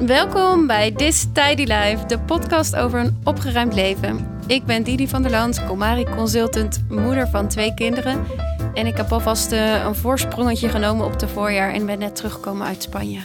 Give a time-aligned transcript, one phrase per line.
[0.00, 4.38] Welkom bij This Tidy Life, de podcast over een opgeruimd leven.
[4.46, 8.26] Ik ben Didi van der Land, Comari Consultant, moeder van twee kinderen.
[8.74, 12.66] En ik heb alvast uh, een voorsprongetje genomen op de voorjaar en ben net teruggekomen
[12.66, 13.20] uit Spanje.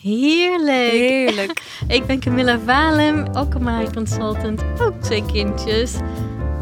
[0.00, 0.90] Heerlijk.
[0.90, 1.62] Heerlijk.
[1.88, 5.94] ik ben Camilla Valem, ook Comari Consultant, ook twee kindjes.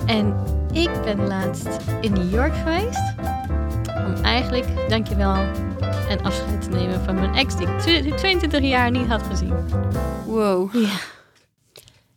[0.06, 0.34] En
[0.72, 1.68] ik ben laatst
[2.00, 3.14] in New York geweest
[4.06, 5.36] om eigenlijk, dankjewel,
[6.08, 9.54] een afscheid te nemen van mijn ex die ik 22 jaar niet had gezien.
[10.26, 10.74] Wow.
[10.74, 10.98] Ja.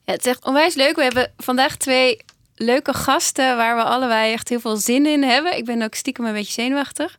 [0.04, 0.96] Ja, het is echt onwijs leuk.
[0.96, 2.18] We hebben vandaag twee
[2.56, 5.58] leuke gasten waar we allebei echt heel veel zin in hebben.
[5.58, 7.18] Ik ben ook stiekem een beetje zenuwachtig.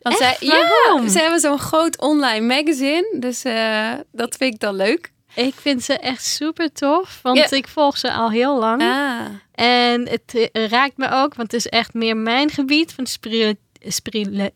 [0.00, 0.38] Want Echt?
[0.38, 3.16] zij, ja, ze hebben zo'n groot online magazine.
[3.18, 5.12] Dus eh, dat vind ik dan leuk.
[5.34, 8.82] Ik vind ze echt super tof, want ik volg ze al heel lang.
[8.82, 9.20] Ah.
[9.54, 13.06] En het eh, raakt me ook, want het is echt meer mijn gebied van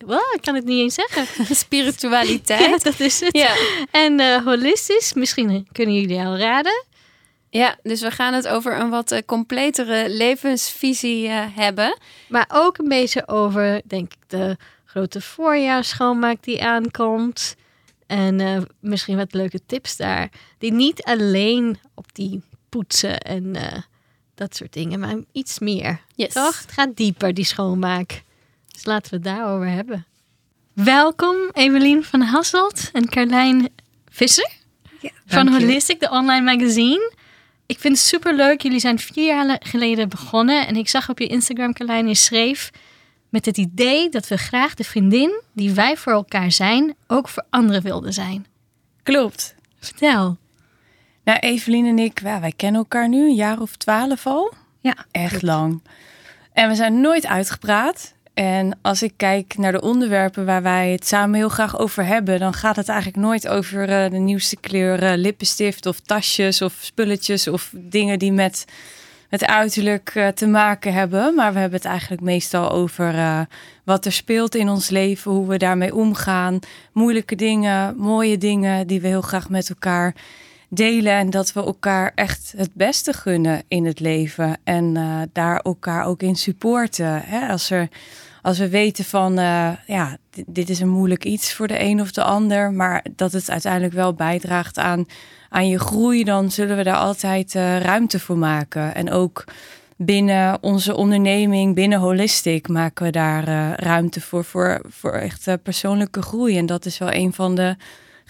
[0.07, 1.47] Wow, ik kan het niet eens zeggen.
[1.57, 2.61] Spiritualiteit.
[2.71, 3.37] Ja, dat is het.
[3.37, 3.57] Ja.
[3.91, 6.85] En eh, holistisch, misschien kunnen jullie al raden.
[7.51, 11.99] ja, dus we gaan het over een wat eh, completere levensvisie eh, hebben.
[12.29, 17.57] Maar ook een beetje over, denk ik, de grote voorjaarsschoonmaak die aankomt.
[18.07, 20.31] En misschien wat leuke tips daar.
[20.59, 23.57] Die niet alleen op die poetsen en
[24.35, 26.01] dat soort dingen, maar iets meer.
[26.15, 26.33] Yes.
[26.33, 26.61] Toch?
[26.61, 28.23] Het gaat dieper, die schoonmaak.
[28.79, 30.07] Dus laten we het daarover hebben.
[30.73, 33.69] Welkom Evelien van Hasselt en Carlijn
[34.11, 34.51] Visser
[35.27, 35.65] van dank je.
[35.65, 37.13] Holistic, de online magazine.
[37.67, 38.63] Ik vind het super leuk.
[38.63, 40.67] Jullie zijn vier jaar geleden begonnen.
[40.67, 42.71] En ik zag op je Instagram, Carlijn, je schreef
[43.29, 47.45] met het idee dat we graag de vriendin die wij voor elkaar zijn, ook voor
[47.51, 48.47] anderen wilden zijn.
[49.03, 49.55] Klopt.
[49.79, 50.37] Vertel.
[51.25, 54.53] Nou, Evelien en ik, ja, wij kennen elkaar nu een jaar of twaalf al.
[54.81, 55.83] Ja, Echt lang.
[56.53, 58.15] En we zijn nooit uitgepraat.
[58.39, 62.39] En als ik kijk naar de onderwerpen waar wij het samen heel graag over hebben,
[62.39, 66.79] dan gaat het eigenlijk nooit over eh, de nieuwste kleur eh, lippenstift of tasjes of
[66.81, 68.65] spulletjes of dingen die met
[69.29, 71.35] het uiterlijk eh, te maken hebben.
[71.35, 73.47] Maar we hebben het eigenlijk meestal over
[73.85, 76.59] wat er speelt in ons leven, hoe we daarmee omgaan,
[76.93, 80.15] moeilijke dingen, mooie dingen die we heel graag met elkaar
[80.69, 84.97] delen en dat we elkaar echt het beste gunnen in het leven en
[85.33, 87.23] daar elkaar ook in supporten.
[87.25, 87.49] Hè?
[87.49, 87.89] Als, er,
[88.43, 90.17] als we weten van, eh, ja,
[90.47, 93.95] dit, is een moeilijk iets voor de een of de ander, maar dat het uiteindelijk
[93.95, 95.07] wel bijdraagt aan,
[95.49, 98.95] aan je groei, dan zullen we daar altijd eh, ruimte voor maken.
[98.95, 99.45] En ook
[99.97, 106.23] binnen onze onderneming, binnen Holistic, maken we daar eh, ruimte voor, voor, voor echt persoonlijke
[106.23, 106.59] groei.
[106.59, 107.77] En dat is wel een van de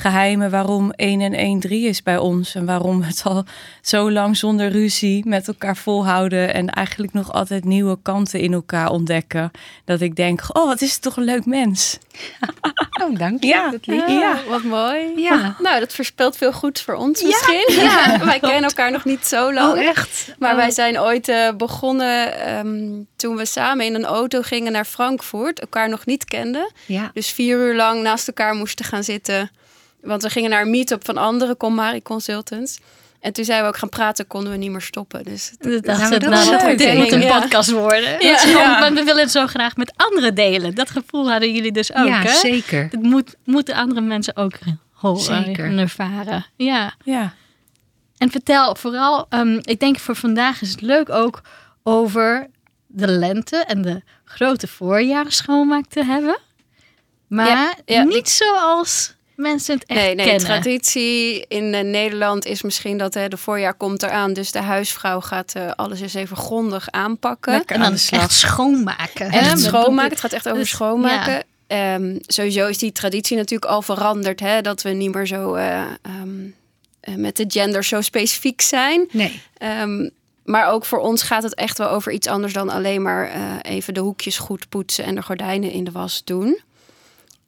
[0.01, 2.55] geheimen waarom 1 en 1 3 is bij ons.
[2.55, 3.45] En waarom we het al
[3.83, 6.55] zo lang zonder ruzie met elkaar volhouden.
[6.55, 9.51] En eigenlijk nog altijd nieuwe kanten in elkaar ontdekken.
[9.85, 11.99] Dat ik denk, oh wat is het toch een leuk mens.
[13.03, 13.49] Oh, dank je.
[13.49, 13.71] Ja.
[13.71, 14.09] Dat lief.
[14.09, 14.39] Ja.
[14.49, 15.13] wat mooi.
[15.17, 15.57] Ja.
[15.59, 17.65] Nou, dat voorspelt veel goeds voor ons misschien.
[17.69, 19.73] Ja, wij kennen elkaar nog niet zo lang.
[19.73, 20.35] Oh, echt?
[20.39, 20.57] Maar Oh.
[20.57, 25.61] wij zijn ooit eh, begonnen ehm, toen we samen in een auto gingen naar Frankfurt.
[25.61, 26.71] Elkaar nog niet kenden.
[26.87, 27.11] Ja.
[27.15, 29.51] Dus vier uur lang naast elkaar moesten gaan zitten.
[30.01, 32.79] Want we gingen naar een meet-up van andere Comari Consultants.
[33.21, 35.25] En toen zijn we ook gaan praten, konden we niet meer stoppen.
[35.25, 37.13] Dus Dat dacht dat ik, is nou, dit moet ik.
[37.13, 37.41] een Ja.
[37.41, 38.21] podcast worden.
[38.27, 38.39] Ja.
[38.39, 38.79] Zo, Ja.
[38.79, 40.75] Maar we willen het zo graag met anderen delen.
[40.75, 42.35] Dat gevoel hadden jullie dus ook, ja, hè?
[42.35, 42.83] zeker.
[42.91, 44.55] Het moet, moeten andere mensen ook
[44.93, 45.65] horen Zeker.
[45.65, 46.47] en ervaren.
[46.57, 46.95] Ja.
[47.05, 47.35] Ja.
[48.19, 51.41] En vertel vooral, ehm, ik denk voor vandaag is het leuk ook
[51.83, 52.47] over
[52.87, 56.39] de lente en de grote voorjaarsschoonmaak te hebben.
[57.29, 60.44] Maar Ja, ja, niet zoals mensen het echt nee, nee, kennen.
[60.44, 64.32] traditie in eh, Nederland is misschien dat hè, de voorjaar komt eraan.
[64.32, 67.53] Dus de huisvrouw gaat eh, alles eens even grondig aanpakken.
[67.53, 68.22] Lekker en aan dan de slag.
[68.22, 69.31] echt schoonmaken.
[69.31, 70.10] Echt Met- schoonmaken.
[70.10, 71.44] Het gaat echt over Dus, schoonmaken.
[71.66, 74.41] Ehm, sowieso is die traditie natuurlijk al veranderd.
[74.41, 74.60] Hè?
[74.60, 76.47] Dat we niet meer zo eh, ehm,
[77.00, 79.09] eh, met de gender zo specifiek zijn.
[79.10, 79.41] Nee.
[79.59, 80.09] Ehm,
[80.44, 83.41] maar ook voor ons gaat het echt wel over iets anders dan alleen maar eh,
[83.62, 86.60] even de hoekjes goed poetsen en de gordijnen in de was doen.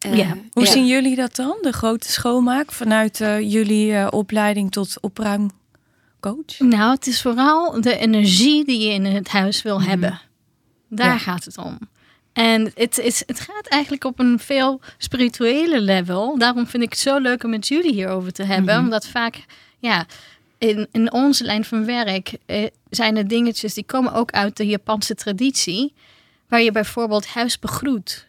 [0.01, 0.37] Eh, Ja.
[0.53, 0.71] Hoe ja.
[0.71, 6.59] zien jullie dat dan, de grote schoonmaak, vanuit eh, jullie eh, opleiding tot opruimcoach?
[6.59, 9.89] Nou, het is vooral de energie die je in het huis wil Mhm.
[9.89, 10.21] hebben.
[10.89, 11.19] Daar Ja.
[11.19, 11.79] gaat het om.
[12.33, 16.39] En het, is, het gaat eigenlijk op een veel spirituele level.
[16.39, 18.75] Daarom vind ik het zo leuk om met jullie hierover te hebben.
[18.75, 18.85] Mhm.
[18.85, 19.45] Omdat vaak,
[19.79, 20.07] ja,
[20.59, 24.67] in, in onze lijn van werk eh, zijn er dingetjes die komen ook uit de
[24.67, 25.95] Japanse traditie.
[26.49, 28.29] Waar je bijvoorbeeld huis begroet.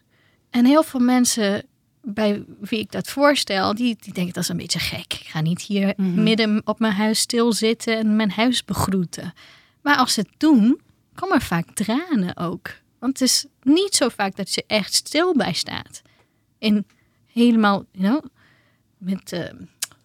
[0.52, 1.66] En heel veel mensen
[2.02, 5.14] bij wie ik dat voorstel, die, die denken dat is een beetje gek.
[5.14, 6.24] Ik ga niet hier Mhm.
[6.24, 9.34] midden op mijn huis stilzitten en mijn huis begroeten.
[9.82, 10.82] Maar als ze het doen,
[11.14, 12.70] komen er vaak tranen ook.
[13.00, 16.02] Want het is niet zo vaak dat je echt stil bij staat.
[16.60, 16.88] En
[17.34, 18.26] helemaal, you know,
[18.98, 19.50] met eh,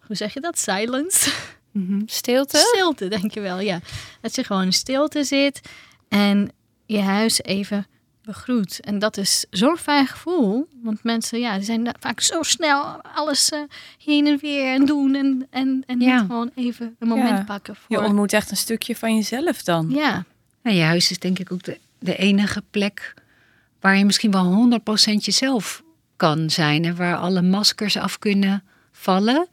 [0.01, 0.59] hoe zeg je dat?
[0.59, 1.31] Silence.
[1.73, 2.01] Mhm.
[2.21, 2.57] Stilte?
[2.75, 3.81] Stilte, denk je wel, ja.
[4.21, 5.61] Dat je gewoon in stilte zit
[6.09, 6.51] en
[6.87, 7.87] je huis even
[8.26, 8.81] begroet.
[8.81, 10.69] En dat is zo'n fijn gevoel.
[10.82, 13.61] Want mensen ja, die zijn vaak zo snel alles uh,
[14.05, 15.14] heen en weer en doen.
[15.14, 16.17] En, en, en ja.
[16.17, 17.76] niet gewoon even een moment pakken.
[17.76, 17.84] Voor...
[17.88, 19.90] Je ontmoet echt een stukje van jezelf dan.
[19.90, 20.25] Ja.
[20.62, 23.14] Nou, je huis is denk ik ook de, de enige plek
[23.81, 24.81] waar je misschien wel
[25.11, 25.82] 100% jezelf
[26.17, 26.84] kan zijn.
[26.84, 28.62] En waar alle maskers af kunnen
[28.93, 29.49] vallen.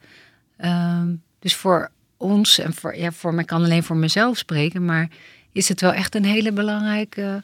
[0.57, 4.85] Um, dus voor ons en voor, ja, voor mij kan alleen voor mezelf spreken.
[4.85, 5.09] Maar
[5.51, 7.43] is het wel echt een hele belangrijke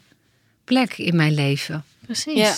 [0.69, 1.83] plek in mijn leven.
[2.05, 2.37] Precies.
[2.37, 2.55] Ja.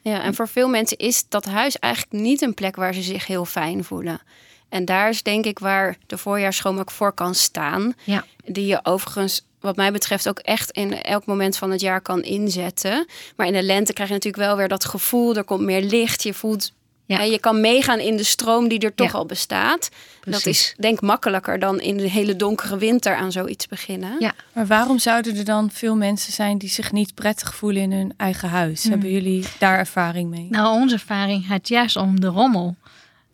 [0.00, 3.26] ja, en voor veel mensen is dat huis eigenlijk niet een plek waar ze zich
[3.26, 4.20] heel fijn voelen.
[4.68, 7.94] En daar is denk ik waar de voorjaarsschoonmaak voor kan staan.
[8.04, 8.24] Ja.
[8.44, 12.22] Die je overigens wat mij betreft ook echt in elk moment van het jaar kan
[12.22, 13.06] inzetten.
[13.36, 15.36] Maar in de lente krijg je natuurlijk wel weer dat gevoel.
[15.36, 16.22] Er komt meer licht.
[16.22, 16.72] Je voelt
[17.04, 17.22] ja.
[17.22, 19.88] je kan meegaan in de stroom die er toch al bestaat.
[20.24, 24.16] Dat is denk makkelijker dan in de hele donkere winter aan zoiets beginnen.
[24.18, 24.32] Ja.
[24.52, 28.14] Maar waarom zouden er dan veel mensen zijn die zich niet prettig voelen in hun
[28.16, 28.82] eigen huis?
[28.82, 28.90] Hmm.
[28.90, 30.46] Hebben jullie daar ervaring mee?
[30.50, 32.76] Nou, onze ervaring gaat juist om de rommel.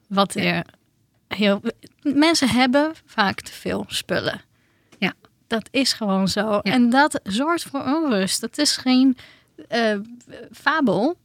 [0.06, 0.64] Wat er
[1.28, 1.60] heel.
[2.02, 4.40] Mensen hebben vaak te veel spullen.
[4.98, 5.12] Ja.
[5.46, 6.58] Dat is gewoon zo.
[6.58, 8.40] En dat zorgt voor onrust.
[8.40, 9.16] Dat is geen
[9.70, 9.98] uh,
[10.52, 11.16] fabel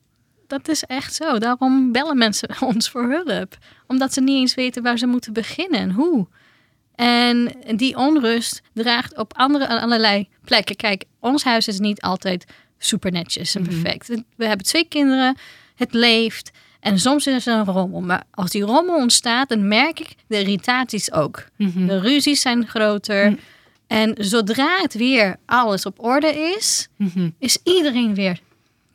[0.53, 1.37] dat is echt zo.
[1.37, 3.57] Daarom bellen mensen ons voor hulp.
[3.87, 6.27] Omdat ze niet eens weten waar ze moeten beginnen en hoe.
[6.95, 10.75] En die onrust draagt op andere allerlei plekken.
[10.75, 12.45] Kijk, ons huis is niet altijd
[12.77, 13.69] super netjes en mhm.
[13.71, 14.07] perfect.
[14.35, 15.37] We hebben twee kinderen,
[15.75, 16.51] het leeft.
[16.79, 18.01] En soms is er een rommel.
[18.01, 21.45] Maar als die rommel ontstaat, dan merk ik de irritaties ook.
[21.57, 21.85] Mhm.
[21.85, 23.31] De ruzies zijn groter.
[23.31, 23.39] Mhm.
[23.87, 26.87] En zodra het weer alles op orde is,
[27.39, 28.39] is iedereen weer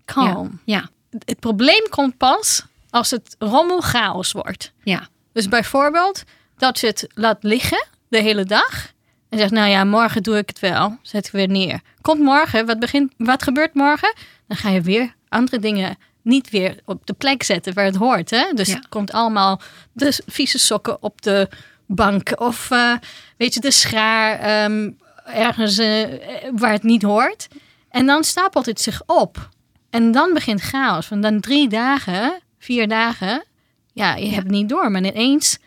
[0.05, 0.61] kalm.
[0.65, 4.73] ja het probleem komt pas als het rommel chaos wordt.
[4.83, 5.09] Ja.
[5.33, 6.23] Dus bijvoorbeeld
[6.57, 8.93] dat je het laat liggen de hele dag.
[9.29, 10.99] En zegt, nou ja, morgen doe ik het wel.
[11.03, 11.81] Zet ik weer neer.
[12.01, 14.15] Komt morgen, wat, begint, wat gebeurt morgen?
[14.47, 18.31] Dan ga je weer andere dingen niet weer op de plek zetten waar het hoort.
[18.31, 18.53] Hè?
[18.55, 19.61] Dus het komt allemaal
[19.93, 21.49] de vieze sokken op de
[21.87, 22.41] bank.
[22.41, 22.95] Of uh,
[23.37, 24.91] weet je, de schaar ehm,
[25.25, 26.05] ergens uh,
[26.55, 27.49] waar het niet hoort.
[27.91, 29.49] En dan stapelt het zich op.
[29.91, 31.09] En dan begint chaos.
[31.09, 33.45] Want dan drie dagen, vier dagen,
[33.93, 34.91] ja, je hebt het niet door.
[34.91, 35.59] Maar ineens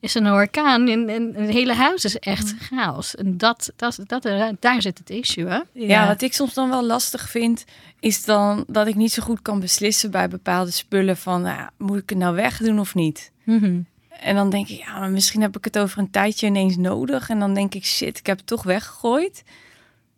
[0.00, 3.14] is er een orkaan en, en het hele huis is echt chaos.
[3.14, 4.28] En dat, dat, dat,
[4.60, 5.60] daar zit het issue, hè?
[5.72, 6.06] Ja.
[6.06, 7.64] wat ik soms dan wel lastig vind,
[8.00, 11.98] is dan dat ik niet zo goed kan beslissen bij bepaalde spullen van, nou, moet
[11.98, 13.30] ik het nou wegdoen of niet?
[13.44, 13.80] Mhm.
[14.20, 17.28] En dan denk ik, ja, maar misschien heb ik het over een tijdje ineens nodig.
[17.28, 19.42] En dan denk ik, shit, ik heb het toch weggegooid.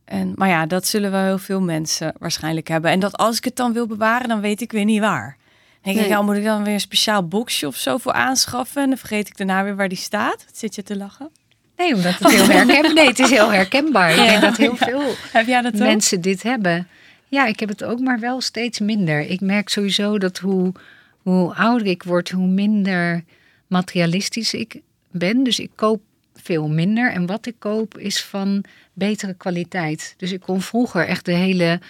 [0.04, 2.90] En, maar ja, dat zullen wel heel veel mensen waarschijnlijk hebben.
[2.90, 5.37] En dat als ik het dan wil bewaren, dan weet ik weer niet waar.
[5.82, 8.82] Dan denk ik, ja, moet ik dan weer een speciaal boxje of zo voor aanschaffen?
[8.82, 10.44] En dan vergeet ik daarna weer waar die staat.
[10.44, 11.31] Wat zit je te lachen?
[11.76, 14.10] Nee, omdat het heel herkenbaar Nee, het is heel herkenbaar.
[14.10, 16.88] Ik denk dat heel veel heb jij dat mensen dit hebben.
[17.28, 19.20] Ja, ik heb het ook, maar wel steeds minder.
[19.20, 20.72] Ik merk sowieso dat hoe,
[21.22, 23.25] hoe ouder ik word, hoe minder
[23.66, 25.43] materialistisch ik ben.
[25.43, 26.00] Dus ik koop
[26.42, 27.12] veel minder.
[27.12, 30.14] En wat ik koop is van betere kwaliteit.
[30.16, 31.80] Dus ik kon vroeger echt de hele,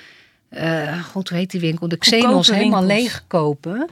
[0.50, 3.88] uh, god hoe heet die winkel, de Xenos helemaal leeg kopen.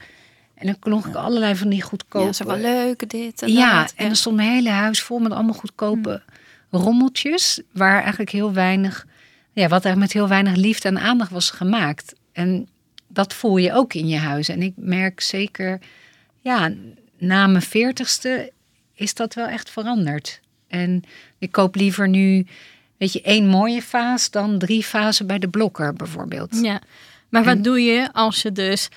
[0.55, 2.25] En dan klonk ik allerlei van die goedkope...
[2.25, 5.33] Ja, zo wel leuk, dit en Ja, en dan stond mijn hele huis vol met
[5.33, 6.23] allemaal goedkope
[6.71, 7.61] rommeltjes.
[7.73, 9.07] Waar eigenlijk heel weinig,
[9.53, 12.15] ja, wat er met heel weinig liefde en aandacht was gemaakt.
[12.33, 12.69] En
[13.09, 14.49] dat voel je ook in je huis.
[14.49, 15.81] En ik merk zeker,
[16.41, 16.73] ja,
[17.19, 18.53] na mijn veertigste
[18.95, 20.41] is dat wel echt veranderd.
[20.71, 21.03] En
[21.39, 22.47] ik koop liever nu,
[22.97, 26.61] weet je, één mooie vaas dan drie vazen bij de blokker bijvoorbeeld.
[26.63, 26.81] Ja,
[27.29, 28.89] maar wat doe je als je dus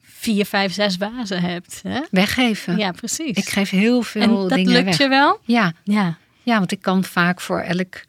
[0.00, 1.80] vier, vijf, zes vazen hebt?
[1.82, 2.00] Hè?
[2.10, 2.76] Weggeven.
[2.76, 3.36] Ja, precies.
[3.36, 5.40] Ik geef heel veel en dat dingen lukt je wel?
[5.44, 5.72] Ja.
[5.84, 6.18] ja.
[6.42, 8.00] Ja, want ik kan vaak voor elk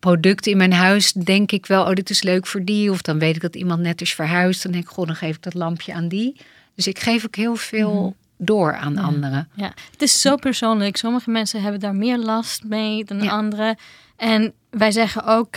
[0.00, 2.90] product in mijn huis denk ik wel, oh, dit is leuk voor die.
[2.90, 4.62] Of dan weet ik dat iemand net is verhuisd.
[4.62, 6.36] Dan denk ik, goh, dan geef ik dat lampje aan die.
[6.74, 9.48] Dus ik geef ook heel veel mhm door aan anderen.
[9.54, 10.96] Ja, het is zo persoonlijk.
[10.96, 13.76] Sommige mensen hebben daar meer last mee dan anderen.
[14.16, 15.56] En wij zeggen ook,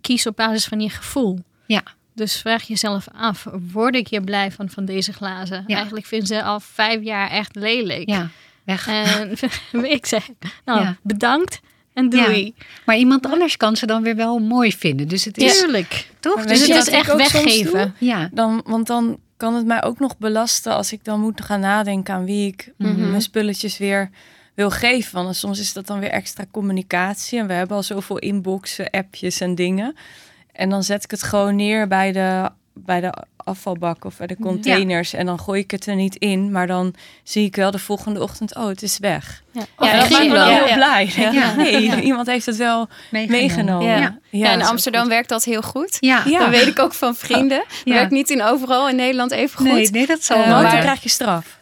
[0.00, 1.38] kies op basis van je gevoel.
[1.66, 1.82] Ja.
[2.14, 5.64] Dus vraag jezelf af, word ik hier blij van, van deze glazen?
[5.66, 5.76] Ja.
[5.76, 8.08] Eigenlijk vinden ze al vijf jaar echt lelijk.
[8.08, 8.30] Ja,
[8.64, 8.86] weg.
[8.88, 9.36] En
[9.96, 10.28] ik zeg,
[10.64, 11.60] nou, bedankt
[11.92, 12.54] en doei.
[12.84, 15.08] Maar iemand anders kan ze dan weer wel mooi vinden.
[15.08, 15.58] Dus het is...
[15.58, 16.10] Tuurlijk.
[16.20, 16.44] Toch?
[16.44, 17.94] Dus het is echt weggeven.
[17.98, 18.28] Ja.
[18.32, 22.14] Dan, want dan kan het mij ook nog belasten als ik dan moet gaan nadenken
[22.14, 23.10] aan wie ik mhm.
[23.10, 24.10] mijn spulletjes weer
[24.54, 25.24] wil geven.
[25.24, 27.38] Want soms is dat dan weer extra communicatie.
[27.38, 29.96] En we hebben al zoveel inboxen, appjes en dingen.
[30.52, 33.12] En dan zet ik het gewoon neer bij de, bij de
[33.44, 35.12] afvalbak of bij de containers.
[35.12, 36.50] En dan gooi ik het er niet in.
[36.50, 39.42] Maar dan zie ik wel de volgende ochtend, oh, het is weg.
[39.52, 40.38] Ja, Ja, ja, dat maakt me kringloop.
[40.38, 40.64] dan Ja.
[40.64, 41.12] heel blij.
[41.56, 42.00] Nee, Ja.
[42.00, 43.86] iemand heeft het wel meegenomen.
[43.86, 43.96] Ja.
[43.98, 45.10] Ja, Ja, in Amsterdam goed.
[45.10, 45.96] werkt dat heel goed.
[46.00, 46.38] Ja, Ja.
[46.38, 47.64] Dat weet ik ook van vrienden.
[47.84, 47.94] Ja.
[47.94, 49.66] Werkt niet in overal in Nederland even goed.
[49.72, 50.62] nee, nee, dat zal Eh, Want wel.
[50.62, 51.60] dan maar- krijg je straf.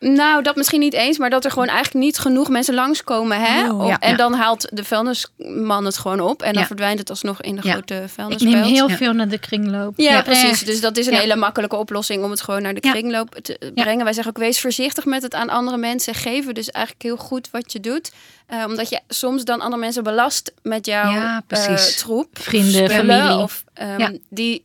[0.00, 3.40] Nou, dat misschien niet eens, maar dat er gewoon eigenlijk niet genoeg mensen langskomen.
[3.40, 3.70] Hè?
[3.72, 3.98] Oh, ja.
[3.98, 4.16] en Ja.
[4.16, 6.42] dan haalt de vuilnisman het gewoon op.
[6.42, 6.66] En dan Ja.
[6.66, 7.72] verdwijnt het alsnog in de Ja.
[7.72, 8.54] grote Ik vuilnisbelt.
[8.54, 8.96] neem heel Ja.
[8.96, 9.94] veel naar de kringloop.
[9.98, 10.64] Ja, Ja, precies.
[10.64, 11.18] Dus dat is een Ja.
[11.18, 14.04] hele makkelijke oplossing om het gewoon naar de kringloop te brengen.
[14.04, 16.54] Wij zeggen ook, wees voorzichtig met het aan andere mensen geven.
[16.54, 18.12] Dus eigenlijk heel goed wat je doet.
[18.46, 22.28] Eh, omdat je soms dan andere mensen belast met jouw Ja, eh, troep.
[22.32, 23.42] Vrienden, spullen familie.
[23.42, 24.12] Of ehm, Ja.
[24.30, 24.64] die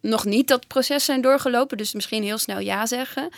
[0.00, 1.76] nog niet dat proces zijn doorgelopen.
[1.76, 3.28] Dus misschien heel snel ja zeggen.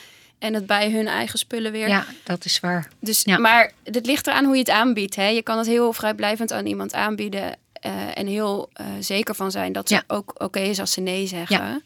[0.41, 1.89] En het bij hun eigen spullen weer.
[1.89, 2.89] Ja, dat is waar.
[3.01, 3.39] Dus, Ja.
[3.39, 5.17] Maar het ligt eraan hoe je het aanbiedt.
[5.17, 5.27] Hè?
[5.29, 7.57] Je kan het heel vrijblijvend aan iemand aanbieden.
[7.81, 10.15] eh, en heel eh, zeker van zijn dat het Ja.
[10.17, 11.57] ook oké is als ze nee zeggen.
[11.57, 11.81] Ja.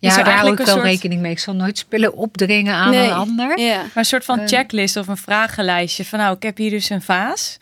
[0.00, 1.30] Is Ja, daar hou ik wel soort- rekening mee.
[1.32, 3.06] Ik zal nooit spullen opdringen aan Nee.
[3.06, 3.58] een ander.
[3.58, 3.76] Ja.
[3.76, 4.46] Maar een soort van Eh.
[4.46, 6.04] checklist of een vragenlijstje.
[6.04, 7.58] Van nou, ik heb hier dus een vaas.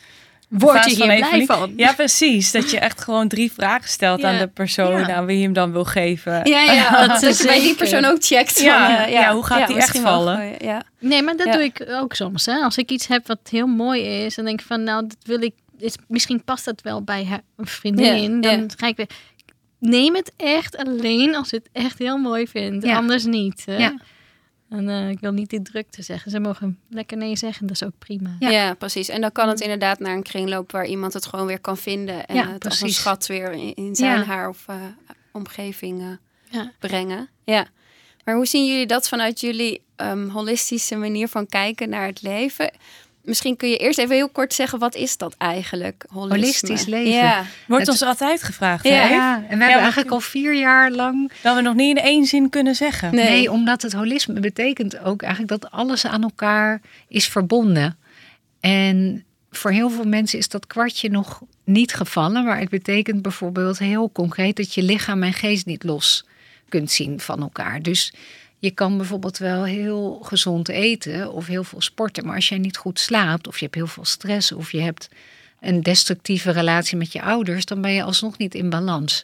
[0.49, 1.73] Word je van hier blij van?
[1.77, 2.53] Ja, precies.
[2.53, 4.29] Dat je echt gewoon drie vragen stelt Ja.
[4.33, 5.15] aan de persoon Ja.
[5.15, 6.41] aan wie je hem dan wil geven.
[6.45, 8.61] Ja, ja, Dat dat is je bij die persoon ook checkt.
[8.61, 10.37] Ja, van, eh, ja, hoe gaat die echt vallen?
[10.37, 10.83] gooien, Ja.
[10.99, 11.53] Nee, maar dat Ja.
[11.53, 12.47] doe ik ook soms.
[12.47, 12.55] Hè.
[12.55, 15.43] Als ik iets heb wat heel mooi is, dan denk ik van, nou, dat wil
[15.43, 15.53] ik.
[15.79, 18.35] Is, misschien past dat wel bij haar- een vriendin.
[18.35, 18.67] Ja, Dan ja.
[18.77, 19.09] ga ik weer.
[19.81, 22.85] Neem het echt alleen als je het echt heel mooi vindt.
[22.87, 22.97] Ja.
[22.97, 23.63] Anders niet.
[23.67, 23.77] Hè.
[23.77, 23.95] Ja.
[24.69, 26.31] En eh, ik wil niet die drukte zeggen.
[26.31, 27.67] Ze mogen lekker nee zeggen.
[27.67, 28.37] Dat is ook prima.
[28.39, 28.51] Ja.
[28.51, 28.75] Ja.
[28.75, 29.09] precies.
[29.09, 32.27] En dan kan het inderdaad naar een kringloop waar iemand het gewoon weer kan vinden.
[32.27, 32.97] En Ja, het als een precies.
[33.01, 34.25] schat weer in, in zijn, Ja.
[34.25, 34.75] haar of eh,
[35.33, 36.07] omgeving eh,
[36.51, 36.73] Ja.
[36.79, 37.29] brengen.
[37.45, 37.67] Ja.
[38.25, 42.71] Maar hoe zien jullie dat vanuit jullie ehm, holistische manier van kijken naar het leven?
[43.29, 46.05] Misschien kun je eerst even heel kort zeggen, wat is dat eigenlijk?
[46.09, 46.35] Holisme?
[46.39, 47.13] Holistisch leven.
[47.13, 47.45] Ja.
[47.67, 48.85] Wordt Het- ons altijd gevraagd.
[48.85, 48.91] Ja.
[48.91, 49.09] hè?
[49.09, 52.25] Ja, en we hebben eigenlijk al vier jaar lang Dat we nog niet in één
[52.25, 53.15] zin kunnen zeggen.
[53.15, 53.29] Nee.
[53.31, 53.51] Nee.
[53.51, 57.99] omdat het holisme betekent ook eigenlijk dat alles aan elkaar is verbonden.
[58.61, 62.45] En voor heel veel mensen is dat kwartje nog niet gevallen.
[62.45, 66.25] Maar het betekent bijvoorbeeld heel concreet dat je lichaam en geest niet los
[66.69, 67.83] kunt zien van elkaar.
[67.83, 68.13] Dus
[68.59, 72.27] je kan bijvoorbeeld wel heel gezond eten of heel veel sporten.
[72.27, 75.09] Maar als jij niet goed slaapt of je hebt heel veel stress of je hebt
[75.61, 79.23] een destructieve relatie met je ouders, dan ben je alsnog niet in balans.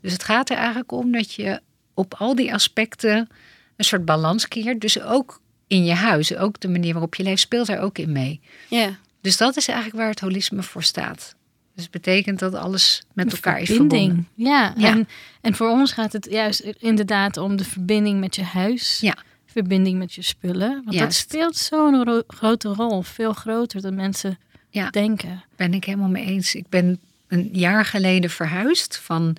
[0.00, 1.60] Dus het gaat er eigenlijk om dat je
[1.94, 3.28] op al die aspecten
[3.76, 4.80] een soort balans keert.
[4.80, 8.12] Dus ook in je huis, ook de manier waarop je leeft, speelt daar ook in
[8.12, 8.40] mee.
[8.68, 8.98] Ja.
[9.20, 11.35] Dus dat is eigenlijk waar het holisme voor staat.
[11.76, 14.06] Dus het betekent dat alles met elkaar is verbinding.
[14.10, 14.28] verbonden.
[14.52, 14.90] Ja, Ja.
[14.90, 15.08] En,
[15.40, 18.98] en voor ons gaat het juist inderdaad om de verbinding met je huis.
[19.00, 19.16] Ja.
[19.46, 20.82] Verbinding met je spullen.
[20.84, 23.02] Want dat speelt zo'n ro- grote rol.
[23.02, 24.38] Veel groter dan mensen
[24.70, 24.90] Ja.
[24.90, 25.44] denken.
[25.56, 26.54] Ben ik helemaal mee eens.
[26.54, 29.36] Ik ben een jaar geleden verhuisd van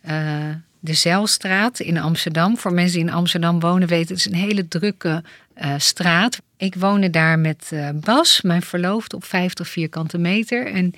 [0.00, 0.48] eh,
[0.80, 2.56] de Zeilstraat in Amsterdam.
[2.58, 5.22] Voor mensen die in Amsterdam wonen weten, het is een hele drukke
[5.54, 6.38] eh, straat.
[6.56, 10.66] Ik woonde daar met eh, Bas, mijn verloofde, op 50 vierkante meter.
[10.66, 10.94] En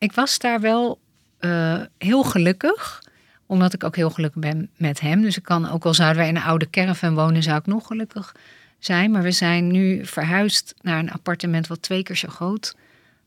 [0.00, 0.98] ik was daar wel
[1.38, 3.02] eh, heel gelukkig
[3.46, 5.22] omdat ik ook heel gelukkig ben met hem.
[5.22, 7.86] Dus ik kan, ook al zouden wij in een oude caravan wonen, zou ik nog
[7.86, 8.34] gelukkig
[8.78, 9.10] zijn.
[9.10, 12.76] Maar we zijn nu verhuisd naar een appartement wat twee keer zo groot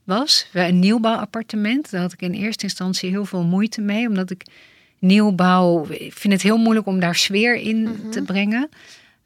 [0.04, 0.46] was.
[0.52, 1.90] We- Een nieuwbouwappartement.
[1.90, 4.08] Daar had ik in eerste instantie heel veel moeite mee.
[4.08, 4.42] Omdat ik
[4.98, 5.86] nieuwbouw...
[5.88, 8.68] Ik vind het heel moeilijk om daar sfeer in te brengen.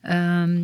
[0.01, 0.57] Ehm,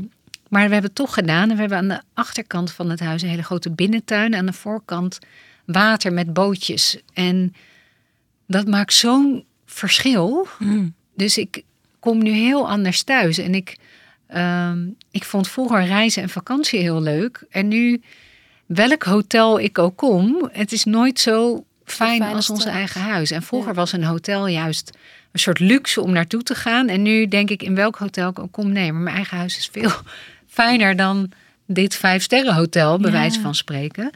[0.48, 1.48] maar we hebben het toch gedaan.
[1.50, 4.34] En we hebben aan de achterkant van het huis een hele grote binnentuin.
[4.34, 5.18] Aan de voorkant
[5.64, 6.98] water met bootjes.
[7.12, 7.54] En
[8.46, 10.48] dat maakt zo'n verschil.
[11.16, 11.62] Dus ik
[12.00, 13.38] kom nu heel anders thuis.
[13.38, 13.76] En ik,
[14.26, 17.44] ehm, ik vond vroeger reizen en vakantie heel leuk.
[17.50, 18.02] En nu,
[18.66, 23.30] welk hotel ik ook kom, het is nooit zo fijn fijn als ons eigen huis.
[23.30, 23.74] En vroeger Ja.
[23.76, 24.90] was een hotel juist
[25.32, 26.88] een soort luxe om naartoe te gaan.
[26.88, 28.72] En nu denk ik in welk hotel ik ook kom.
[28.72, 29.90] Nee, maar mijn eigen huis is veel
[30.46, 31.30] fijner dan
[31.66, 33.16] dit vijfsterrenhotel, bij Ja.
[33.16, 34.10] wijze van spreken.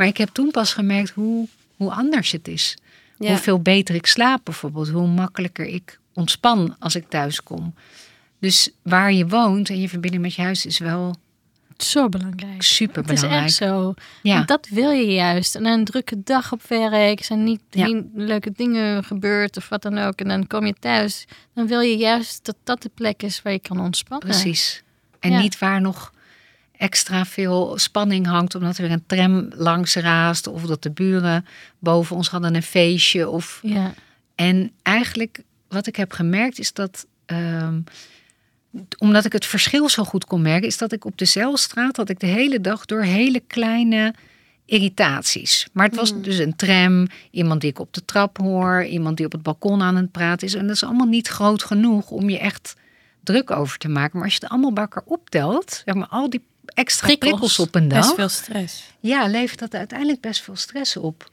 [0.00, 2.76] Maar ik heb toen pas gemerkt hoe, hoe anders het is.
[3.18, 3.28] Ja.
[3.28, 4.88] Hoeveel beter ik slaap bijvoorbeeld.
[4.88, 7.74] Hoe makkelijker ik ontspan als ik thuis kom.
[8.38, 11.14] Dus waar je woont en je verbinding met je huis is wel
[11.76, 12.62] Zo belangrijk.
[12.62, 13.46] super Het is belangrijk.
[13.48, 13.94] echt zo.
[14.22, 14.34] Ja.
[14.34, 15.54] Want dat wil je juist.
[15.54, 18.02] En een drukke dag op werk, zijn niet Ja.
[18.14, 20.20] leuke dingen gebeurd of wat dan ook.
[20.20, 21.24] En dan kom je thuis.
[21.54, 24.28] Dan wil je juist dat dat de plek is waar je kan ontspannen.
[24.28, 24.82] Precies.
[25.18, 25.40] En Ja.
[25.40, 26.12] niet waar nog
[26.80, 31.46] extra veel spanning hangt omdat er weer een tram langs raast of dat de buren
[31.78, 33.28] boven ons hadden een feestje.
[33.28, 33.60] Of...
[33.62, 33.94] Ja.
[34.34, 37.80] En eigenlijk wat ik heb gemerkt is dat, ehm,
[38.98, 42.08] omdat ik het verschil zo goed kon merken, is dat ik op de Zeilstraat had
[42.08, 44.14] ik de hele dag door hele kleine
[44.64, 45.68] irritaties.
[45.72, 49.26] Maar het was dus een tram, iemand die ik op de trap hoor, iemand die
[49.26, 50.54] op het balkon aan het praten is.
[50.54, 52.76] En dat is allemaal niet groot genoeg om je echt
[53.22, 54.16] druk over te maken.
[54.16, 56.42] Maar als je het allemaal bij elkaar optelt, zeg maar al die
[56.74, 57.30] extra Prikkels.
[57.30, 58.92] prikkels, op een dag, Best veel stress.
[59.00, 61.30] ja, levert dat uiteindelijk best veel stress op.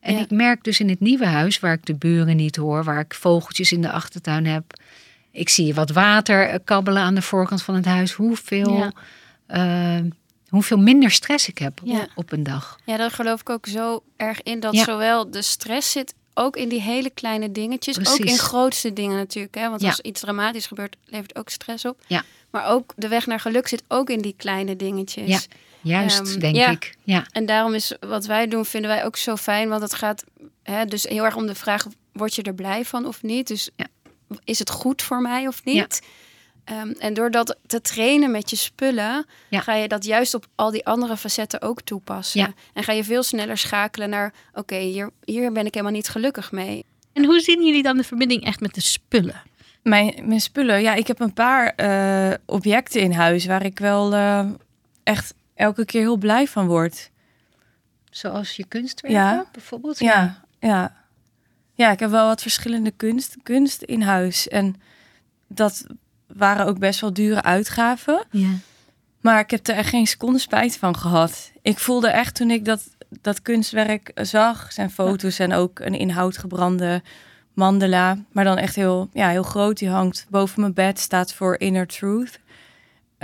[0.00, 0.20] En Ja.
[0.20, 3.14] ik merk dus in het nieuwe huis, waar ik de buren niet hoor, waar ik
[3.14, 4.64] vogeltjes in de achtertuin heb.
[5.32, 8.12] Ik zie wat water eh, kabbelen aan de voorkant van het huis.
[8.12, 8.92] Hoeveel, Ja.
[9.46, 10.04] eh,
[10.48, 12.06] hoeveel minder stress ik heb Ja.
[12.14, 12.78] op een dag.
[12.84, 14.60] Ja, daar geloof ik ook zo erg in.
[14.60, 14.84] Dat Ja.
[14.84, 17.98] zowel de stress zit ook in die hele kleine dingetjes.
[18.08, 19.54] Ook in grootste dingen natuurlijk.
[19.54, 19.68] Hè?
[19.68, 19.88] Want Ja.
[19.88, 22.00] als iets dramatisch gebeurt, levert ook stress op.
[22.06, 22.22] Ja.
[22.50, 25.28] Maar ook de weg naar geluk zit ook in die kleine dingetjes.
[25.28, 25.40] Ja.
[25.80, 26.70] Juist, Ehm, denk ja.
[26.70, 26.94] ik.
[27.02, 27.26] Ja.
[27.32, 29.68] En daarom is wat wij doen, vinden wij ook zo fijn.
[29.68, 30.24] Want het gaat
[30.62, 33.46] hè, dus heel erg om de vraag, word je er blij van of niet?
[33.46, 33.86] Dus Ja.
[34.44, 36.00] is het goed voor mij of niet?
[36.68, 39.60] Ehm, en door dat te trainen met je spullen, Ja.
[39.60, 42.40] ga je dat juist op al die andere facetten ook toepassen.
[42.40, 42.52] Ja.
[42.72, 46.52] En ga je veel sneller schakelen naar, oké, hier, hier ben ik helemaal niet gelukkig
[46.52, 46.84] mee.
[47.12, 49.42] En hoe zien jullie dan de verbinding echt met de spullen?
[49.82, 54.14] Mijn, mijn spullen, ja, ik heb een paar eh, objecten in huis waar ik wel
[54.14, 54.46] eh,
[55.02, 57.10] echt elke keer heel blij van word.
[58.10, 59.46] Zoals je kunstwerken Ja.
[59.52, 59.98] bijvoorbeeld.
[59.98, 60.96] Ja, ja.
[61.74, 64.48] Ja, ik heb wel wat verschillende kunst, kunst in huis.
[64.48, 64.80] En
[65.48, 65.86] dat
[66.36, 68.24] waren ook best wel dure uitgaven.
[68.30, 68.48] Ja.
[69.20, 71.52] Maar ik heb er echt geen seconde spijt van gehad.
[71.62, 72.82] Ik voelde echt toen ik dat,
[73.20, 77.02] dat kunstwerk zag, zijn foto's en ook een in hout gebrande
[77.52, 79.78] mandala, maar dan echt heel, ja, heel groot.
[79.78, 82.38] Die hangt boven mijn bed, staat voor Inner Truth.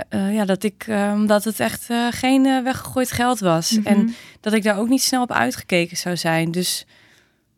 [0.09, 3.71] Eh, ja, dat ik, eh, omdat het echt eh, geen eh, weggegooid geld was.
[3.71, 3.87] Mhm.
[3.87, 6.51] En dat ik daar ook niet snel op uitgekeken zou zijn.
[6.51, 6.85] Dus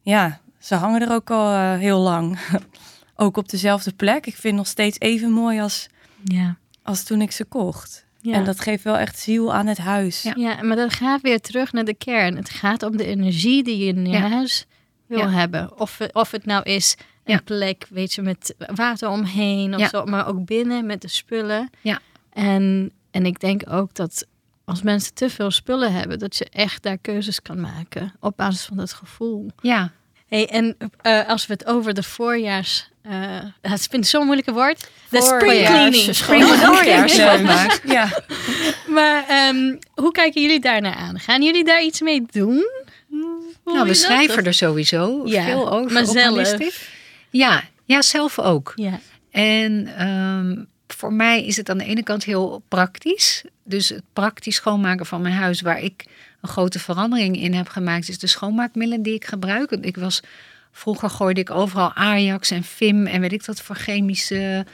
[0.01, 2.37] ja, ze hangen er ook al eh, heel lang.
[3.19, 4.25] ook op dezelfde plek.
[4.25, 5.87] Ik vind nog steeds even mooi als,
[6.23, 6.57] Ja.
[6.83, 8.05] als toen ik ze kocht.
[8.21, 8.33] Ja.
[8.33, 10.21] En dat geeft wel echt ziel aan het huis.
[10.21, 10.33] Ja.
[10.35, 12.35] Ja, maar dat gaat weer terug naar de kern.
[12.35, 14.65] Het gaat om de energie die je in je huis
[15.05, 15.79] wil hebben.
[15.79, 20.27] Of, of het nou is een plek, weet je, met water omheen of zo, maar
[20.27, 21.69] ook binnen met de spullen.
[21.81, 21.99] Ja.
[22.33, 24.25] En, en ik denk ook dat
[24.65, 28.65] als mensen te veel spullen hebben, dat je echt daar keuzes kan maken op basis
[28.65, 29.51] van dat gevoel.
[29.61, 29.91] ja.
[30.27, 32.89] Hey, en eh, als we het over de voorjaars...
[33.01, 33.11] eh
[33.61, 34.89] het vind ik zo'n moeilijke woord.
[35.09, 36.15] De spring Voorjaars- cleaning.
[36.15, 37.15] Spring- Voorjaars.
[37.85, 38.21] Ja.
[38.87, 41.19] Maar ehm, hoe kijken jullie daarnaar aan?
[41.19, 42.65] Gaan jullie daar iets mee doen?
[43.65, 45.91] Nou, we schrijven er sowieso Ja, veel over.
[45.93, 46.27] maar op zelf?
[46.29, 46.89] Holistic.
[47.29, 48.73] Ja, ja, zelf ook.
[48.75, 48.99] Ja.
[49.31, 53.43] En ehm, voor mij is het aan de ene kant heel praktisch.
[53.63, 56.05] Dus het praktisch schoonmaken van mijn huis, waar ik
[56.41, 59.71] een grote verandering in heb gemaakt, is de schoonmaakmiddelen die ik gebruik.
[59.71, 60.21] Ik was,
[60.71, 64.65] vroeger gooide ik overal Ajax en Vim en weet ik wat voor chemische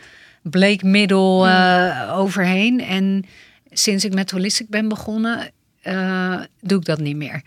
[0.41, 2.81] bleekmiddel eh, overheen.
[2.81, 3.25] En
[3.71, 7.41] sinds ik met Holistic ben begonnen, eh, doe ik dat niet meer.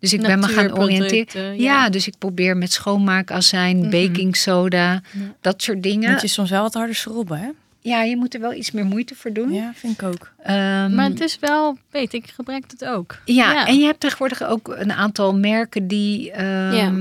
[0.00, 1.44] Dus ik ben me gaan oriënteren.
[1.44, 1.82] Ja.
[1.82, 1.88] ja.
[1.88, 3.90] dus ik probeer met schoonmaakazijn, Mhm.
[3.90, 5.00] baking soda, Ja.
[5.40, 6.10] dat soort dingen.
[6.12, 7.48] Moet je soms wel wat harder schrobben, hè?
[7.88, 9.52] Ja, je moet er wel iets meer moeite voor doen.
[9.52, 10.32] Ja, vind ik ook.
[10.42, 13.18] Ehm, Maar het is wel, weet ik, gebruik het ook.
[13.24, 16.92] ja, en je hebt tegenwoordig ook een aantal merken die ehm, Ja.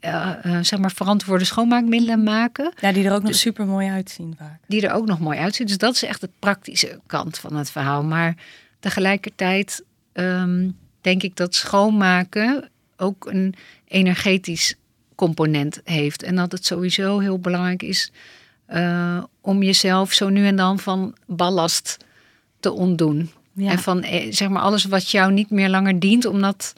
[0.00, 2.72] eh, eh, zeg maar verantwoorde schoonmaakmiddelen maken.
[2.80, 4.58] Ja, die er ook nog super mooi uitzien vaak.
[4.66, 5.66] Die er ook nog mooi uitzien.
[5.66, 8.02] Dus dat is echt de praktische kant van het verhaal.
[8.04, 8.34] Maar
[8.80, 10.68] tegelijkertijd ehm,
[11.00, 13.54] denk ik dat schoonmaken ook een
[13.88, 14.74] energetisch
[15.14, 16.22] component heeft.
[16.22, 18.12] En dat het sowieso heel belangrijk is
[18.72, 21.96] eh, om jezelf zo nu en dan van ballast
[22.60, 23.30] te ontdoen.
[23.52, 23.70] Ja.
[23.70, 26.72] En van eh, zeg maar alles wat jou niet meer langer dient, om dat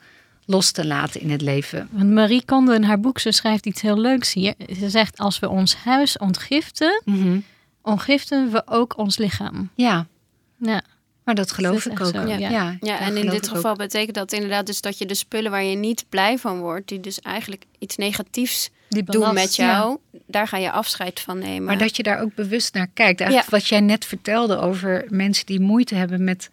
[0.44, 1.88] los te laten in het leven.
[1.90, 4.54] Want Marie Kondo in haar boek, ze schrijft iets heel leuks hier.
[4.78, 7.02] Ze zegt, als we ons huis ontgiften,
[7.83, 9.70] ontgiften we ook ons lichaam.
[9.74, 10.07] Ja,
[10.59, 10.83] Ja,
[11.24, 12.14] maar dat geloof ik ook.
[12.14, 12.76] zo, ja.
[12.80, 13.00] ja.
[13.00, 13.54] En in dit ook.
[13.54, 16.88] geval betekent dat inderdaad dus dat je de spullen waar je niet blij van wordt,
[16.88, 21.64] die dus eigenlijk iets negatiefs die doen met jou, daar ga je afscheid van nemen.
[21.64, 23.20] Maar dat je daar ook bewust naar kijkt.
[23.20, 26.50] Eigenlijk wat jij net vertelde over mensen die moeite hebben met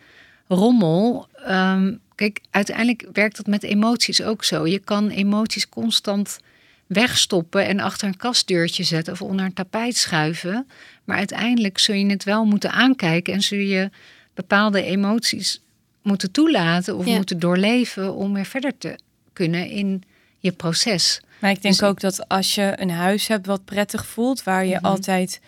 [0.47, 1.27] rommel.
[1.45, 4.67] Ehm, kijk, uiteindelijk werkt dat met emoties ook zo.
[4.67, 6.39] Je kan emoties constant
[6.87, 10.67] wegstoppen en achter een kastdeurtje zetten of onder een tapijt schuiven.
[11.03, 13.89] Maar uiteindelijk zul je het wel moeten aankijken en zul je
[14.33, 15.61] bepaalde emoties
[16.01, 17.15] moeten toelaten of Ja.
[17.15, 18.95] moeten doorleven om weer verder te
[19.33, 20.03] kunnen in
[20.39, 21.21] je proces.
[21.41, 24.65] Maar ik denk Dus- ook dat als je een huis hebt wat prettig voelt, waar
[24.65, 24.85] je Mhm.
[24.85, 25.41] altijd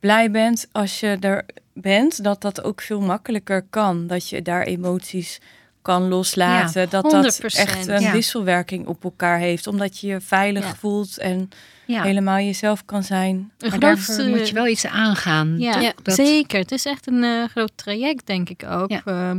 [0.00, 4.06] blij bent als je er bent, dat dat ook veel makkelijker kan.
[4.06, 5.40] Dat je daar emoties
[5.82, 6.90] kan loslaten.
[6.90, 8.12] dat dat 100%, echt een ja.
[8.12, 9.66] wisselwerking op elkaar heeft.
[9.66, 10.74] Omdat je je veilig Ja.
[10.74, 11.48] voelt en
[11.86, 13.50] helemaal jezelf kan zijn.
[13.68, 15.58] Maar daarvoor moet je wel iets aangaan.
[15.58, 16.58] Ja, dat- zeker.
[16.58, 18.90] Het is echt een eh, groot traject, denk ik ook.
[18.90, 19.36] Ja.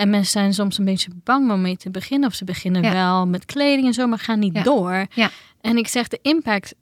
[0.00, 2.28] En mensen zijn soms een beetje bang om mee te beginnen.
[2.28, 2.92] Of ze beginnen Ja.
[2.92, 4.62] wel met kleding en zo, maar gaan niet Ja.
[4.62, 5.06] door.
[5.14, 5.30] Ja.
[5.60, 6.74] En ik zeg, de impact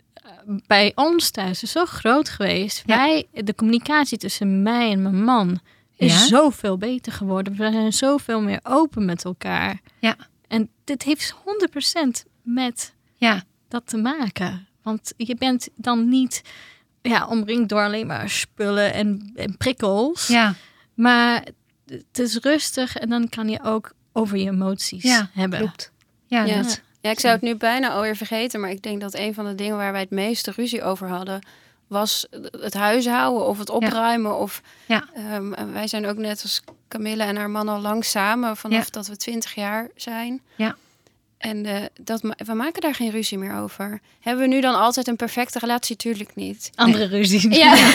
[0.66, 2.82] bij ons thuis is zo groot geweest.
[2.86, 2.96] Ja.
[2.96, 5.60] Wij, de communicatie tussen mij en mijn man
[5.96, 7.52] is zoveel beter geworden.
[7.56, 9.80] We zijn zoveel meer open met elkaar.
[9.98, 10.16] Ja.
[10.48, 14.66] En dit heeft 100% met Ja, dat te maken.
[14.82, 16.42] Want je bent dan niet
[17.02, 20.26] ja, omringd door alleen maar spullen en, en prikkels.
[20.26, 20.54] ja,
[20.94, 21.46] Maar
[21.90, 25.58] het is rustig en dan kan je ook over je emoties ja, hebben.
[25.58, 25.90] klopt.
[26.26, 26.62] Ja, Ja.
[26.62, 29.44] dat- Ja, ik zou het nu bijna alweer vergeten, maar ik denk dat een van
[29.44, 31.46] de dingen waar wij het meeste ruzie over hadden,
[31.86, 34.38] was het huishouden of het opruimen.
[34.38, 35.04] Of, Ja.
[35.14, 38.90] Ehm, wij zijn ook net als Camille en haar man al lang samen, vanaf Ja.
[38.90, 40.40] dat we twintig jaar zijn.
[40.56, 40.76] Ja.
[41.38, 44.00] En eh, dat, we maken daar geen ruzie meer over.
[44.20, 45.96] Hebben we nu dan altijd een perfecte relatie?
[45.96, 46.70] Tuurlijk niet.
[46.74, 47.42] Andere ruzies.
[47.56, 47.74] Ja.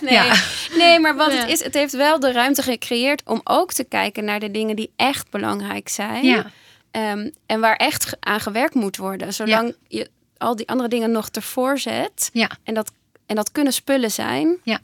[0.00, 0.12] nee.
[0.12, 0.34] Ja.
[0.76, 1.38] nee, maar wat Ja.
[1.38, 4.76] het is, het heeft wel de ruimte gecreëerd om ook te kijken naar de dingen
[4.76, 6.24] die echt belangrijk zijn.
[6.24, 6.50] ja,
[6.90, 9.34] Ehm, en waar echt aan gewerkt moet worden.
[9.34, 12.30] Zolang je al die andere dingen nog ervoor zet.
[12.32, 12.92] ja, En dat,
[13.26, 14.56] en dat kunnen spullen zijn.
[14.62, 14.80] Ja.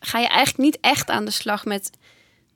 [0.00, 1.90] Ga je eigenlijk niet echt aan de slag met,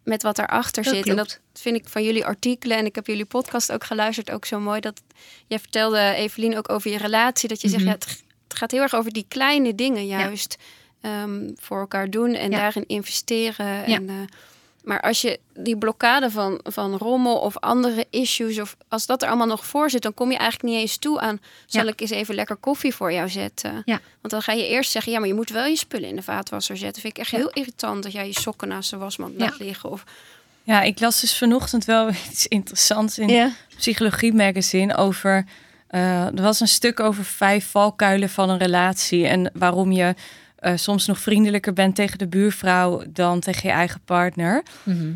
[0.09, 1.07] met wat erachter Dat zit.
[1.07, 2.77] En dat vind ik van jullie artikelen.
[2.77, 4.31] En ik heb jullie podcast ook geluisterd.
[4.31, 4.81] Ook zo mooi.
[4.81, 5.03] Dat
[5.47, 7.49] jij vertelde, Evelien, ook over je relatie.
[7.49, 7.91] Dat je zegt, Mhm.
[7.93, 10.57] ja, het, gaat heel erg over die kleine dingen juist.
[11.01, 12.57] ehm, voor elkaar doen en Ja.
[12.59, 13.67] daarin investeren.
[13.67, 13.85] Ja.
[13.97, 14.15] En, eh,
[14.89, 19.29] maar als je die blokkade van, van rommel of andere issues, of als dat er
[19.29, 21.41] allemaal nog voor zit, dan kom je eigenlijk niet eens toe aan.
[21.67, 21.89] Zal Ja.
[21.91, 23.83] ik eens even lekker koffie voor jou zetten?
[23.85, 24.01] Ja.
[24.21, 26.23] Want dan ga je eerst zeggen, ja, maar je moet wel je spullen in de
[26.23, 27.03] vaatwasser zetten.
[27.03, 27.37] Vind ik echt Ja.
[27.39, 29.91] heel irritant dat jij je sokken naast de wasmand laat liggen.
[29.91, 30.05] Of,
[30.63, 33.51] Ja, ik las dus vanochtend wel iets interessants in ja.
[33.77, 35.45] Psychologie Magazine over.
[35.89, 40.15] eh, er was een stuk over vijf valkuilen van een relatie en waarom je
[40.59, 44.63] eh, soms nog vriendelijker bent tegen de buurvrouw dan tegen je eigen partner.
[44.83, 45.13] Mhm.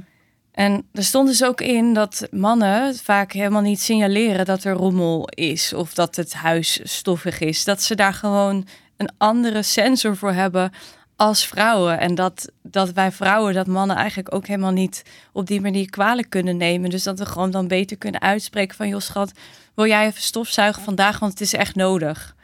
[0.53, 5.29] En er stond dus ook in dat mannen vaak helemaal niet signaleren dat er rommel
[5.29, 7.65] is of dat het huis stoffig is.
[7.65, 10.73] Dat ze daar gewoon een andere sensor voor hebben
[11.17, 11.99] als vrouwen.
[12.01, 15.03] En dat, dat wij vrouwen dat mannen eigenlijk ook helemaal niet
[15.33, 16.91] op die manier kwalijk kunnen nemen.
[16.91, 19.33] Dus dat we gewoon dan beter kunnen uitspreken van joh schat,
[19.75, 22.35] wil jij even stofzuigen vandaag, want het is echt nodig.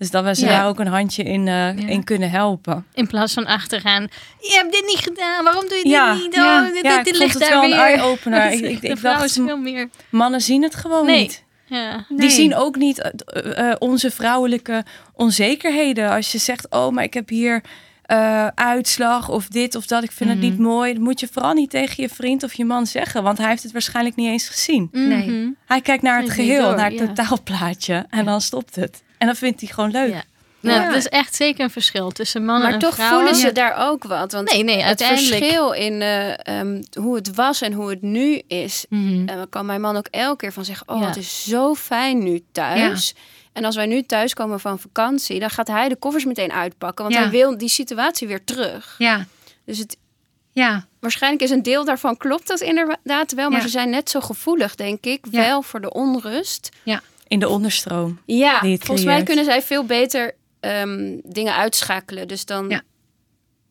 [0.00, 0.50] Dus dat we ze Ja.
[0.50, 2.86] daar ook een handje in, eh, in kunnen helpen.
[2.94, 4.02] In plaats van achteraan.
[4.40, 5.44] Je hebt dit niet gedaan.
[5.44, 6.34] Waarom doe je dit Ja, niet?
[6.34, 8.50] ja, Oh, dit, ligt het daar wel een eye-opener.
[8.52, 9.88] Ik, ik, ik dacht, is veel meer.
[10.10, 11.20] mannen zien het gewoon Nee.
[11.20, 11.44] niet.
[11.66, 12.04] Ja.
[12.08, 14.84] Die zien ook niet eh, eh, onze vrouwelijke
[15.14, 16.10] onzekerheden.
[16.10, 17.62] Als je zegt, oh, maar ik heb hier
[18.54, 20.48] uitslag of dit of dat, ik vind het Mhm.
[20.48, 20.92] niet mooi.
[20.92, 23.62] Dat moet je vooral niet tegen je vriend of je man zeggen, want hij heeft
[23.62, 24.88] het waarschijnlijk niet eens gezien.
[24.92, 25.30] Nee.
[25.30, 25.48] Mhm.
[25.66, 27.06] Hij kijkt naar het geheel, door, naar het ja.
[27.06, 29.02] totaalplaatje en dan stopt het.
[29.20, 30.10] En dat vindt hij gewoon leuk.
[30.12, 30.22] Ja.
[30.60, 30.86] Nou, Ja.
[30.86, 33.18] dat is echt zeker een verschil tussen mannen Maar en toch vrouwen.
[33.18, 33.52] voelen ze Ja.
[33.52, 34.32] daar ook wat.
[34.32, 38.42] Want Nee, nee, het verschil in eh, ehm, hoe het was en hoe het nu
[38.46, 38.84] is.
[38.90, 41.06] En dan kan mijn man ook elke keer van zeggen: Oh, Ja.
[41.06, 43.14] het is zo fijn nu thuis.
[43.52, 47.04] En als wij nu thuiskomen van vakantie, dan gaat hij de koffers meteen uitpakken.
[47.04, 47.22] Want Ja.
[47.22, 48.94] hij wil die situatie weer terug.
[48.98, 49.26] Ja,
[49.64, 49.96] Dus het,
[50.52, 53.48] ja, waarschijnlijk is een deel daarvan klopt dat inderdaad wel.
[53.50, 53.64] Maar Ja.
[53.64, 55.40] ze zijn net zo gevoelig, denk ik, Ja.
[55.40, 56.68] wel voor de onrust.
[57.30, 58.18] In de onderstroom.
[58.26, 62.28] Ja, volgens mij kunnen zij veel beter ehm, dingen uitschakelen.
[62.28, 62.82] Dus dan, Ja.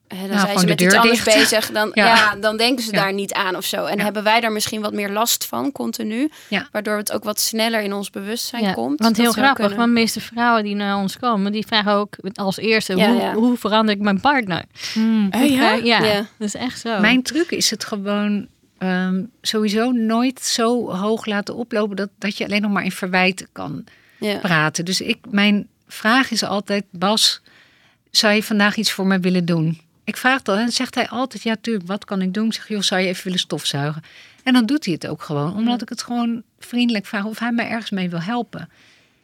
[0.07, 1.37] hè, dan Nou, zijn ze de met iets anders dicht.
[1.37, 1.71] bezig.
[1.71, 2.05] Dan, Ja.
[2.05, 2.35] ja.
[2.35, 3.01] dan denken ze Ja.
[3.01, 3.85] daar niet aan of zo.
[3.85, 4.03] En Ja.
[4.03, 6.29] hebben wij daar misschien wat meer last van, continu.
[6.47, 6.67] Ja.
[6.71, 8.99] Waardoor het ook wat sneller in ons bewustzijn Ja, komt.
[8.99, 9.77] Want heel grappig, kunnen.
[9.77, 13.21] want de meeste vrouwen die naar ons komen, die vragen ook als eerste, Ja, hoe,
[13.21, 13.33] ja.
[13.33, 14.63] hoe verander ik mijn partner?
[14.93, 15.29] Mm.
[15.31, 15.71] Ja?
[15.73, 16.15] ja, Ja.
[16.15, 16.99] dat is echt zo.
[16.99, 18.47] Mijn truc is het gewoon
[18.79, 23.47] ehm, sowieso nooit zo hoog laten oplopen dat, dat je alleen nog maar in verwijten
[23.51, 23.83] kan
[24.19, 24.37] Ja.
[24.37, 24.85] praten.
[24.85, 27.41] Dus ik, mijn vraag is altijd, Bas,
[28.11, 29.79] zou je vandaag iets voor mij willen doen?
[30.03, 32.45] Ik vraag dat en zegt hij altijd, ja tuurlijk, wat kan ik doen?
[32.45, 34.03] Ik zeg, joh, zou je even willen stofzuigen?
[34.43, 37.51] En dan doet hij het ook gewoon, omdat ik het gewoon vriendelijk vraag of hij
[37.51, 38.69] mij ergens mee wil helpen.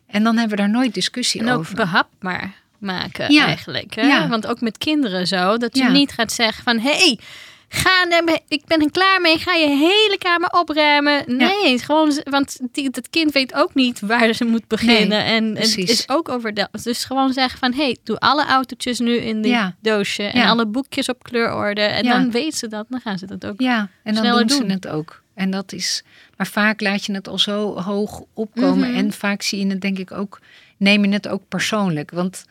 [0.08, 1.76] En dan hebben we daar nooit discussie en ook over.
[1.76, 3.46] behapbaar maken Ja.
[3.46, 3.94] eigenlijk.
[3.96, 4.02] Hè?
[4.02, 4.28] Ja.
[4.28, 5.89] Want ook met kinderen zo, dat je Ja.
[5.91, 7.20] niet gaat zeggen van, hey,
[7.69, 8.06] ga,
[8.47, 11.23] ik ben er klaar mee, ga je hele kamer opruimen.
[11.38, 15.23] Nee, gewoon, want die, dat kind weet ook niet waar ze moet beginnen.
[15.25, 18.99] en en het is ook over de, dus gewoon zeggen van, hey, doe alle autootjes
[18.99, 19.75] nu in die Ja.
[19.82, 20.47] doosje en Ja.
[20.49, 21.82] alle boekjes op kleurorde.
[21.82, 23.62] En dan weet ze dat, dan gaan ze dat ook.
[23.62, 24.49] Ja, en dan doen.
[24.49, 25.23] ze het ook.
[25.34, 26.04] En dat is,
[26.38, 28.89] maar vaak laat je het al zo hoog opkomen.
[28.89, 28.97] Mhm.
[28.97, 30.39] En vaak zie je het denk ik ook,
[30.78, 32.12] neem je het ook persoonlijk.
[32.12, 32.45] Want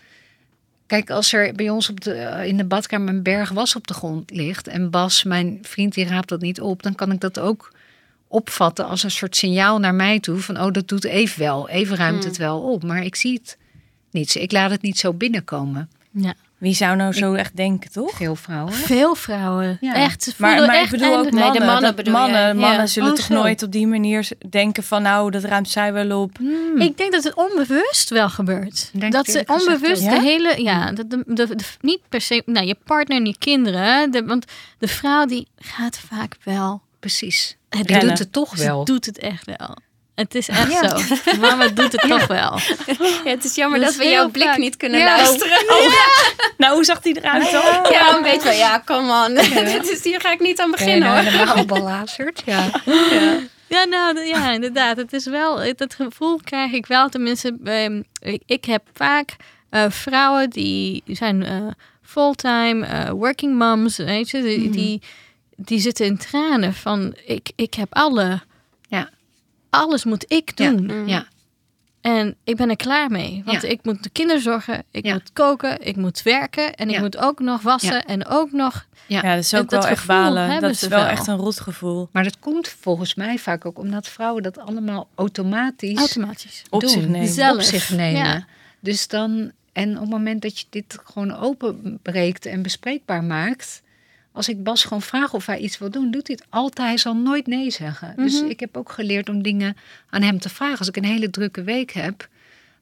[0.87, 3.87] kijk, als er bij ons op de, eh, in de badkamer een berg was op
[3.87, 4.69] de grond ligt.
[4.69, 6.83] En Bas, mijn vriend, die raapt dat niet op.
[6.83, 7.73] Dan kan ik dat ook
[8.29, 10.39] opvatten als een soort signaal naar mij toe.
[10.39, 11.69] Van, oh, dat doet even wel.
[11.69, 12.83] Even ruimt het wel op.
[12.83, 13.59] Maar ik zie het
[14.11, 14.35] niet.
[14.35, 15.91] Ik laat het niet zo binnenkomen.
[16.11, 16.35] Ja.
[16.59, 18.11] Wie zou nou zo echt denken, toch?
[18.17, 18.73] Veel vrouwen.
[18.73, 19.79] Veel vrouwen.
[19.81, 19.95] Ja.
[19.95, 20.23] Echt.
[20.23, 21.67] Ze Maar, maar ik echt bedoel ook eindelijk- Nee, de mannen.
[21.67, 22.55] mannen dat bedoel mannen, ja.
[22.69, 23.35] mannen zullen Oh, toch zo.
[23.35, 25.03] nooit op die manier denken van...
[25.03, 26.37] nou, dat ruimt zij wel op.
[26.39, 26.81] Hmm.
[26.81, 28.91] Ik denk dat het onbewust wel gebeurt.
[28.93, 30.21] Denk dat ze onbewust de Ja?
[30.21, 34.11] hele, ja, de, de, de- de- niet per se, nou, je partner en je kinderen,
[34.11, 34.45] de, want
[34.79, 36.83] de vrouw die gaat vaak wel.
[37.01, 37.57] Precies.
[37.69, 38.09] Het Die rennen.
[38.09, 38.85] doet het toch Ze wel.
[38.85, 39.77] doet het echt wel.
[40.15, 40.97] Het is echt Ja.
[40.99, 41.15] zo.
[41.41, 42.59] Mama doet het toch wel.
[43.25, 44.57] Ja, het is jammer Dat dat, is we jouw blik vaak.
[44.59, 45.17] niet kunnen Ja.
[45.17, 45.59] luisteren.
[46.59, 47.63] Nou, hoe zag die eruit dan?
[47.93, 49.39] Ja, een beetje van, ja, come on.
[50.03, 51.19] Hier ga ik niet aan beginnen hoor.
[51.19, 52.43] helemaal belazerd.
[52.47, 52.71] Ja.
[53.69, 54.97] Ja, nou ja, inderdaad.
[54.97, 57.09] Het is wel, het- dat gevoel krijg ik wel.
[57.09, 58.03] Tenminste, ehm,
[58.47, 59.37] ik, heb vaak
[59.71, 61.67] eh, vrouwen die zijn eh,
[62.03, 65.03] fulltime eh, working moms, weet je, die, die,
[65.57, 68.41] die zitten in tranen van ik, ik heb alle.
[69.75, 70.71] Alles moet ik Ja.
[70.71, 71.09] doen.
[71.09, 71.27] Ja.
[72.01, 73.43] En ik ben er klaar mee.
[73.45, 73.69] Want Ja.
[73.69, 75.13] ik moet de kinderen zorgen, ik Ja.
[75.13, 78.05] moet koken, ik moet werken en ik moet ook nog wassen Ja.
[78.05, 78.87] en ook nog.
[79.07, 80.61] Ja, dat is ook Dat wel echt gevoel balen.
[80.61, 81.09] Dat is wel wel.
[81.09, 82.09] echt een rotgevoel.
[82.13, 86.63] Maar dat komt volgens mij vaak ook omdat vrouwen dat allemaal automatisch Automatisch.
[86.71, 86.91] Op doen.
[86.91, 87.29] zich nemen.
[87.29, 87.55] Zelf.
[87.57, 88.25] op zich nemen.
[88.25, 88.45] Ja.
[88.81, 93.83] Dus dan, en op het moment dat je dit gewoon openbreekt en bespreekbaar maakt.
[94.35, 96.89] Als ik Bas gewoon vraag of hij iets wil doen, doet hij het altijd.
[96.89, 98.15] Hij zal nooit nee zeggen.
[98.17, 98.51] Dus Mhm.
[98.51, 99.77] ik heb ook geleerd om dingen
[100.11, 100.79] aan hem te vragen.
[100.79, 102.29] Als ik een hele drukke week heb,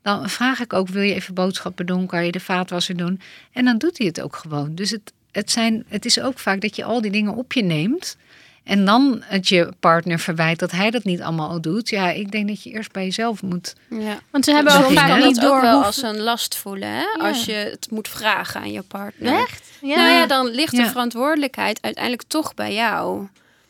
[0.03, 2.07] dan vraag ik ook: wil je even boodschappen doen?
[2.07, 3.21] Kan je de vaatwasser doen?
[3.53, 4.75] En dan doet hij het ook gewoon.
[4.75, 7.63] Dus het, het, zijn, het is ook vaak dat je al die dingen op je
[7.63, 8.17] neemt.
[8.65, 11.89] En dan het je partner verwijt dat hij dat niet allemaal al doet.
[11.89, 13.75] Ja, ik denk dat je eerst bij jezelf moet.
[13.91, 14.19] Ja.
[14.31, 17.01] Want ze hebben ook vaak niet door wel als een last voelen, hè?
[17.03, 17.29] Ja.
[17.29, 19.39] Als je het moet vragen aan je partner.
[19.41, 19.71] Echt?
[19.83, 19.97] Ja.
[19.97, 20.89] Nou ja, dan ligt de Ja.
[20.91, 23.27] verantwoordelijkheid uiteindelijk toch bij jou.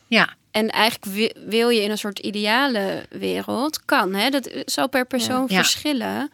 [0.06, 4.88] Ja, En eigenlijk wi- wil je in een soort ideale wereld, kan hè, dat zal
[4.88, 5.56] per persoon Ja.
[5.56, 6.30] verschillen,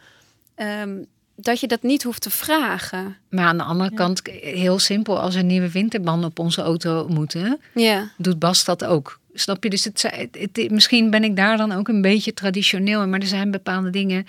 [0.55, 0.89] ehm,
[1.35, 3.17] dat je dat niet hoeft te vragen.
[3.29, 7.59] maar aan de andere kant, heel simpel, als er nieuwe winterbanden op onze auto moeten,
[7.73, 9.19] Ja, doet Bas dat ook.
[9.33, 9.69] Snap je?
[9.69, 13.09] Dus het, zijn- het, het- misschien ben ik daar dan ook een beetje traditioneel in,
[13.09, 14.27] maar er zijn bepaalde dingen.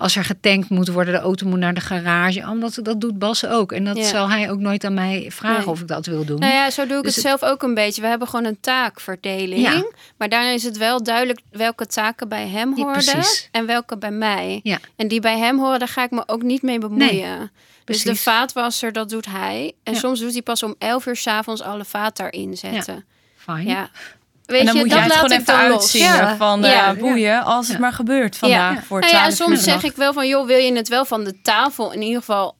[0.00, 2.48] Als er getankt moet worden, de auto moet naar de garage.
[2.48, 3.72] Omdat dat doet Bas ook.
[3.72, 4.04] En dat Ja.
[4.04, 5.68] zal hij ook nooit aan mij vragen Nee.
[5.68, 6.38] of ik dat wil doen.
[6.40, 8.00] nou ja, zo doe ik Dus het het- zelf ook een beetje.
[8.02, 9.62] We hebben gewoon een taakverdeling.
[9.62, 9.84] Ja.
[10.16, 13.48] Maar daarin is het wel duidelijk welke taken bij hem Ja, precies.
[13.52, 14.60] en welke bij mij.
[14.62, 14.78] Ja.
[14.96, 17.50] En die bij hem horen, daar ga ik me ook niet mee bemoeien.
[17.84, 19.72] Dus de vaatwasser, dat doet hij.
[19.82, 19.98] En Ja.
[19.98, 23.04] soms doet hij pas om 11 uur s'avonds alle vaat daarin zetten.
[23.36, 23.66] Fijn.
[23.66, 23.90] Ja.
[24.50, 26.36] Weet En dan je, moet jij het gewoon even uitzien Ja.
[26.36, 26.70] van Ja.
[26.70, 29.96] ja, boeien als het maar gebeurt vandaag voor Nou ja, 12 en soms zeg ik
[29.96, 32.56] wel van, joh, wil je het wel van de tafel in ieder geval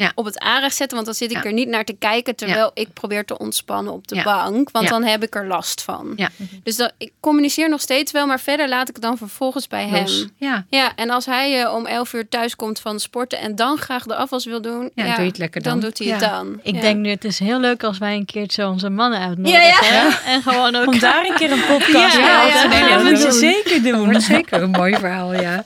[0.00, 0.12] Ja.
[0.14, 0.94] op het aanrecht zetten?
[0.96, 1.44] Want dan zit ik Ja.
[1.44, 4.22] er niet naar te kijken terwijl ik probeer te ontspannen op de Ja.
[4.22, 4.70] bank.
[4.70, 4.90] Want Ja.
[4.90, 6.12] dan heb ik er last van.
[6.16, 6.28] Ja.
[6.62, 9.88] Dus dan, ik communiceer nog steeds wel, maar verder laat ik het dan vervolgens bij
[9.90, 10.16] Los.
[10.18, 10.30] hem.
[10.36, 10.64] Ja.
[10.70, 14.04] Ja, en als hij eh, om 11 uur thuis komt van sporten en dan graag
[14.04, 15.80] de afwas wil doen, Ja, doe je het lekker dan.
[15.80, 16.60] doet hij het dan.
[16.62, 16.80] Ik Ja.
[16.80, 19.60] denk nu, het is heel leuk als wij een keertje onze mannen uitnodigen.
[19.60, 20.20] Ja, ja.
[20.26, 20.86] En gewoon ook...
[20.86, 23.32] Om daar een keer een podcast Ja, ja, dat moet je doen.
[23.32, 24.04] zeker Dat doen.
[24.04, 25.64] wordt zeker een mooi verhaal, ja.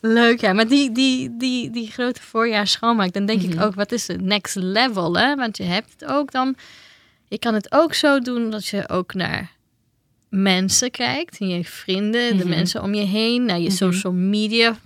[0.00, 0.52] Leuk, ja.
[0.52, 3.57] Maar die, die, die, die grote voorjaar schoonmaak, dan denk Mhm.
[3.58, 5.34] Ik ook, wat is het next level, hè?
[5.34, 6.56] Want je hebt het ook dan...
[7.28, 9.50] Je kan het ook zo doen dat je ook naar
[10.28, 11.36] mensen kijkt.
[11.38, 12.48] Je vrienden, de Mhm.
[12.48, 13.44] mensen om je heen.
[13.44, 13.76] Naar je Mhm.
[13.76, 14.76] social media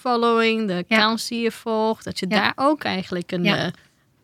[0.00, 0.96] following, de Ja.
[0.96, 2.04] accounts die je volgt.
[2.04, 2.36] Dat je Ja.
[2.40, 3.44] daar ook eigenlijk een...
[3.44, 3.56] Ja.
[3.56, 3.66] eh,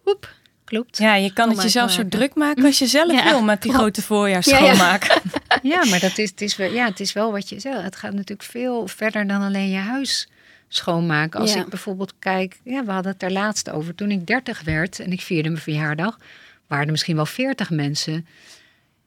[0.04, 0.32] woep.
[0.64, 0.98] Klopt.
[0.98, 3.70] Ja, je kan het jezelf zo druk maken als je zelf Ja, wil met die
[3.70, 3.76] klopt.
[3.84, 4.64] grote voorjaars Ja, ja.
[4.64, 5.22] schoonmaken.
[5.62, 7.82] Ja, maar dat is, het, is wel, ja, het is wel wat je zegt.
[7.82, 10.28] Het gaat natuurlijk veel verder dan alleen je huis
[10.76, 11.40] schoonmaken.
[11.40, 11.60] Als Ja.
[11.60, 13.94] ik bijvoorbeeld kijk, ja, we hadden het er laatst over.
[13.94, 16.18] Toen ik 30 werd en ik vierde mijn verjaardag,
[16.66, 18.26] waren er misschien wel 40 mensen.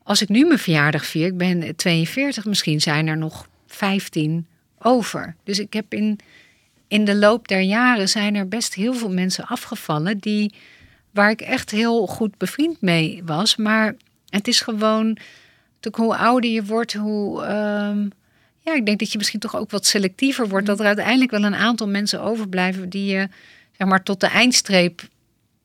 [0.03, 4.47] Als ik nu mijn verjaardag vier, ik ben 42, misschien zijn er nog 15
[4.79, 5.35] over.
[5.43, 6.19] Dus ik heb in,
[6.87, 10.53] in de loop der jaren zijn er best heel veel mensen afgevallen die
[11.11, 13.55] waar ik echt heel goed bevriend mee was.
[13.55, 13.95] Maar
[14.29, 15.17] het is gewoon,
[15.91, 17.43] hoe ouder je wordt, hoe.
[17.43, 18.07] ehm,
[18.67, 20.65] ja, ik denk dat je misschien toch ook wat selectiever wordt.
[20.65, 23.27] Dat er uiteindelijk wel een aantal mensen overblijven die je,
[23.77, 25.07] zeg maar, tot de eindstreep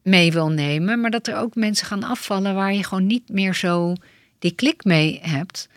[0.02, 1.00] mee wil nemen.
[1.00, 3.94] Maar dat er ook mensen gaan afvallen waar je gewoon niet meer zo
[4.38, 5.68] die klik mee hebt.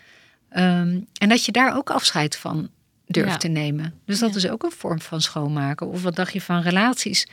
[0.48, 2.68] Ehm, en dat je daar ook afscheid van
[3.06, 3.36] durft Ja.
[3.36, 3.94] te nemen.
[4.04, 5.86] Dus dat is ook een vorm van schoonmaken.
[5.88, 7.26] Of wat dacht je van relaties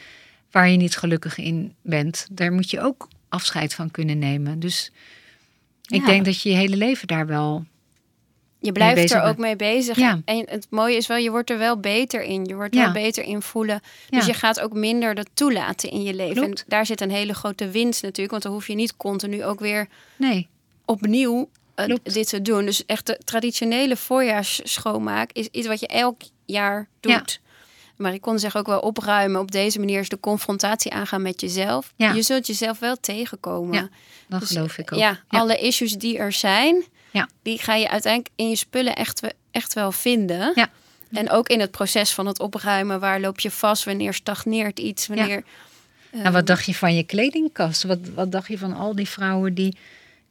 [0.52, 2.28] waar je niet gelukkig in bent?
[2.32, 4.60] Daar moet je ook afscheid van kunnen nemen.
[4.60, 4.92] Dus
[5.88, 6.06] ik Ja.
[6.06, 7.66] denk dat je je hele leven daar wel.
[8.66, 9.98] Je blijft er ook mee bezig.
[9.98, 10.22] Ja.
[10.26, 12.46] En het mooie is wel, je wordt er wel beter in.
[12.46, 12.84] Je wordt Ja.
[12.84, 13.82] wel beter in voelen.
[14.10, 14.32] Dus Ja.
[14.32, 16.36] je gaat ook minder dat toelaten in je leven.
[16.44, 16.60] Klopt.
[16.60, 18.32] En daar zit een hele grote winst natuurlijk.
[18.32, 20.48] Want dan hoef je niet continu ook weer Nee,
[20.86, 22.66] opnieuw eh, dit te doen.
[22.66, 27.42] Dus echt de traditionele voorjaars schoonmaak is iets wat je elk jaar doet.
[27.98, 29.42] Maar ik kon zeggen ook wel opruimen.
[29.42, 31.94] Op deze manier is de confrontatie aangaan met jezelf.
[31.98, 33.74] Je zult jezelf wel tegenkomen.
[33.76, 33.90] Ja,
[34.28, 35.00] Dat Dus, geloof ik ook.
[35.00, 37.30] Ja, alle issues die er zijn, Ja.
[37.42, 39.22] die ga je uiteindelijk in je spullen echt,
[39.52, 40.52] echt wel vinden.
[40.56, 40.70] Ja.
[41.12, 45.08] En ook in het proces van het opruimen, waar loop je vast, wanneer stagneert iets,
[45.08, 45.44] wanneer.
[46.12, 47.84] Nou, wat dacht je van je kledingkast?
[47.84, 49.78] Wat, wat dacht je van al die vrouwen die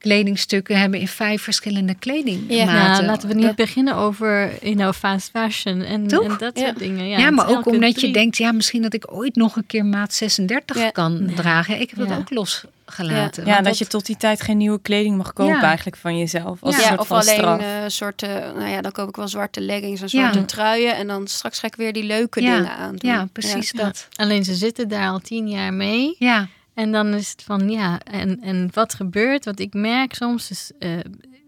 [0.02, 2.56] kledingstukken hebben in vijf verschillende kledingmaten?
[2.56, 2.88] Ja.
[2.92, 6.64] Nou, laten we niet Dat- beginnen over you know, fast fashion en, en dat Ja.
[6.66, 7.08] soort dingen.
[7.08, 9.84] Ja, Ja, maar ook omdat je denkt, ja, misschien dat ik ooit nog een keer
[9.84, 10.90] maat 36 Ja.
[10.90, 11.80] kan dragen.
[11.80, 13.46] Ik heb dat ook losgelaten.
[13.46, 15.62] Ja, dat je tot die tijd geen nieuwe kleding mag kopen Ja.
[15.62, 16.58] eigenlijk van jezelf.
[16.62, 19.28] Als ja, een soort of van alleen eh soorten, nou ja, dan koop ik wel
[19.28, 20.18] zwarte leggings en Ja.
[20.32, 20.96] zwarte truien.
[20.96, 22.56] En dan straks ga ik weer die leuke Ja.
[22.56, 23.10] dingen aan doen.
[23.10, 23.84] Ja, precies Ja.
[23.84, 24.08] dat.
[24.16, 26.14] Alleen ze zitten daar al tien jaar mee.
[26.18, 29.44] Ja, En dan is het van, ja, en, en wat gebeurt?
[29.44, 30.98] Wat ik merk soms is, eh,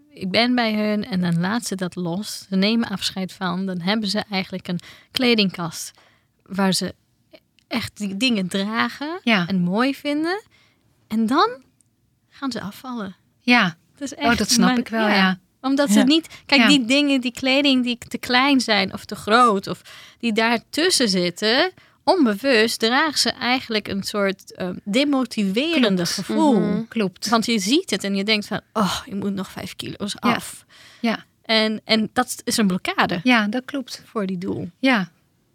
[0.09, 2.45] ik ben bij hun en dan laat ze dat los.
[2.49, 3.65] Ze nemen afscheid van.
[3.65, 4.79] Dan hebben ze eigenlijk een
[5.11, 5.91] kledingkast
[6.45, 6.95] waar ze
[7.67, 10.43] echt die dingen dragen ja, en mooi vinden.
[11.07, 11.63] En dan
[12.29, 13.15] gaan ze afvallen.
[13.41, 13.75] ja.
[13.97, 15.39] Dat is echt Oh, dat snap ik wel, ja.
[15.61, 16.05] Omdat ze Ja.
[16.05, 16.27] niet...
[16.45, 19.67] Kijk, die dingen, die kleding die te klein zijn of te groot...
[19.67, 19.81] of
[20.19, 21.71] die daartussen zitten...
[22.05, 26.09] onbewust dragen ze eigenlijk een soort eh, demotiverende Klopt.
[26.11, 26.59] gevoel.
[26.59, 26.81] Mhm.
[26.87, 27.29] Klopt.
[27.29, 28.61] Want je ziet het en je denkt van...
[28.73, 30.33] oh, je moet nog vijf kilo's Ja.
[30.33, 30.65] af.
[30.99, 31.25] Ja.
[31.45, 34.01] En, en dat is een blokkade Ja, dat klopt.
[34.05, 34.69] voor die doel.
[34.79, 35.09] Ja,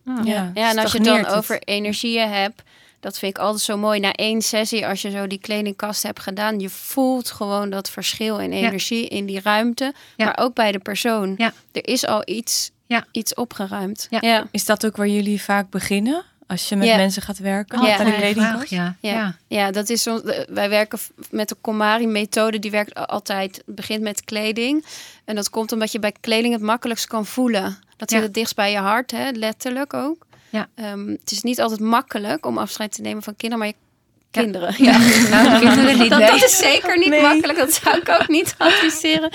[0.05, 0.27] Ah.
[0.27, 2.63] Ja, Ja, en als je het dan over energieën hebt,
[3.01, 4.01] dat vind ik altijd zo mooi.
[4.01, 8.39] Na één sessie, als je zo die kledingkast hebt gedaan, je voelt gewoon dat verschil
[8.39, 10.25] in energie in die ruimte, Ja.
[10.25, 11.35] maar ook bij de persoon.
[11.37, 11.53] Ja.
[11.73, 13.05] Er is al iets, Ja.
[13.13, 14.07] iets opgeruimd.
[14.11, 14.19] Ja.
[14.21, 14.47] ja.
[14.51, 16.25] Is dat ook waar jullie vaak beginnen?
[16.51, 16.97] Als je met Ja.
[16.97, 17.83] mensen gaat werken?
[17.83, 17.97] Ja.
[17.97, 18.63] Bij de Ja.
[18.69, 18.97] ja.
[19.01, 19.13] Ja.
[19.13, 19.37] ja.
[19.47, 20.99] Ja, dat is de- Wij werken
[21.31, 22.59] met de Komari-methode.
[22.59, 23.57] Die werkt altijd.
[23.67, 24.85] Het begint met kleding.
[25.25, 27.79] En dat komt omdat je bij kleding het makkelijkst kan voelen.
[27.97, 28.25] Dat zit Ja.
[28.25, 29.31] het dichtst bij je hart, hè?
[29.31, 30.27] letterlijk ook.
[30.49, 30.69] Ja.
[30.75, 33.90] Ehm, het is niet altijd makkelijk om afscheid te nemen van kinderen, maar je Ja.
[34.31, 34.75] Kinderen.
[34.79, 34.99] Ja.
[35.31, 36.11] Nou, de kinderen niet.
[36.11, 36.31] Dat, nee.
[36.31, 37.23] dat is zeker niet Nee.
[37.23, 37.59] makkelijk.
[37.59, 39.31] Dat zou ik ook niet adviseren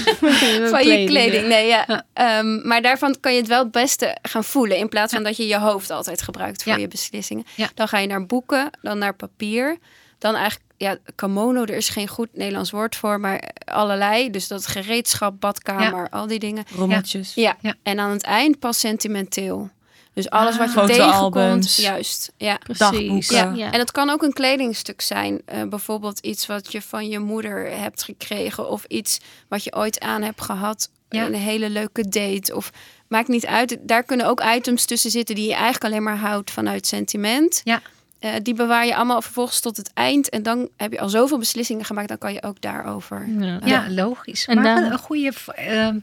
[0.70, 1.46] van je kleding.
[1.46, 2.04] Nee, ja.
[2.12, 4.76] Ehm, maar daarvan kan je het wel het beste gaan voelen.
[4.76, 7.44] In plaats van dat je je hoofd altijd gebruikt voor je beslissingen.
[7.74, 9.78] Dan ga je naar boeken, dan naar papier.
[10.18, 14.30] Dan eigenlijk, ja, kamono, er is geen goed Nederlands woord voor, maar allerlei.
[14.30, 16.64] Dus dat gereedschap, badkamer, al die dingen.
[16.76, 17.32] Rommeltjes.
[17.34, 17.56] Ja.
[17.60, 17.74] Ja.
[17.82, 19.70] En aan het eind pas sentimenteel.
[20.18, 20.86] Dus alles wat je Ah.
[20.86, 21.74] tegenkomt.
[21.74, 22.58] Juist, ja.
[22.58, 23.28] Precies.
[23.28, 23.52] Ja.
[23.54, 23.72] Ja.
[23.72, 25.40] En het kan ook een kledingstuk zijn.
[25.44, 28.68] Eh, bijvoorbeeld iets wat je van je moeder hebt gekregen.
[28.70, 30.90] Of iets wat je ooit aan hebt gehad.
[31.08, 31.26] Ja.
[31.26, 32.56] Een hele leuke date.
[32.56, 32.70] Of
[33.08, 33.76] maakt niet uit.
[33.80, 37.60] Daar kunnen ook items tussen zitten die je eigenlijk alleen maar houdt vanuit sentiment.
[37.64, 37.80] Ja.
[38.18, 40.28] Eh, die bewaar je allemaal vervolgens tot het eind.
[40.28, 42.08] En dan heb je al zoveel beslissingen gemaakt.
[42.08, 43.28] Dan kan je ook daarover.
[43.38, 43.60] Ja.
[43.64, 44.46] Ja, logisch.
[44.46, 45.98] En maar dan- een goede, ehm,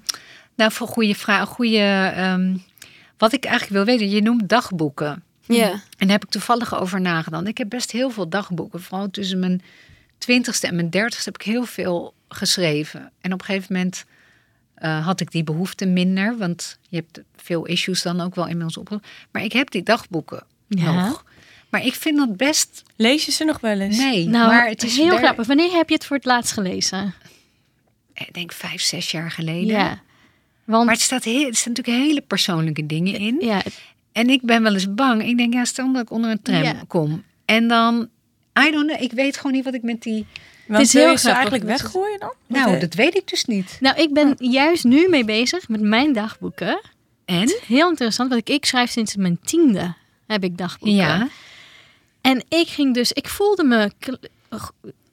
[0.55, 2.55] nou, voor een goede vraag, een goede, ehm,
[3.17, 5.23] wat ik eigenlijk wil weten, je noemt dagboeken.
[5.47, 5.69] Ja.
[5.71, 7.47] En daar heb ik toevallig over nagedacht.
[7.47, 8.81] Ik heb best heel veel dagboeken.
[8.81, 9.61] Vooral tussen mijn
[10.17, 13.11] twintigste en mijn dertigste heb ik heel veel geschreven.
[13.21, 14.05] En op een gegeven moment
[14.75, 16.37] eh, had ik die behoefte minder.
[16.37, 18.99] Want je hebt veel issues dan ook wel inmiddels op.
[19.31, 21.07] Maar ik heb die dagboeken Ja.
[21.07, 21.23] nog.
[21.69, 22.83] Maar ik vind dat best...
[22.95, 23.97] Lees je ze nog wel eens?
[23.97, 25.47] Nee, Nou, maar het is heel daar- grappig.
[25.47, 27.13] Wanneer heb je het voor het laatst gelezen?
[28.13, 29.67] Ik denk vijf, zes jaar geleden.
[29.67, 30.01] Ja.
[30.65, 33.37] Want Maar het staat, heel, er staan natuurlijk hele persoonlijke dingen in.
[33.39, 35.23] ja, het- En ik ben wel eens bang.
[35.27, 36.83] Ik denk, ja, stel dat ik onder een tram Ja.
[36.87, 37.23] kom.
[37.45, 38.09] En dan,
[38.67, 40.25] I don't know, ik weet gewoon niet wat ik met die...
[40.67, 41.33] Want is wil heel grappig.
[41.41, 42.33] eigenlijk weggooien dan?
[42.47, 43.77] Nou, eh, dat weet ik dus niet.
[43.79, 46.81] nou, ik ben juist nu mee bezig met mijn dagboeken.
[47.25, 47.59] En?
[47.67, 49.93] Heel interessant, want ik, ik schrijf sinds mijn tiende
[50.27, 50.97] heb ik dagboeken.
[50.97, 51.27] Ja.
[52.21, 53.91] En ik ging dus, ik voelde me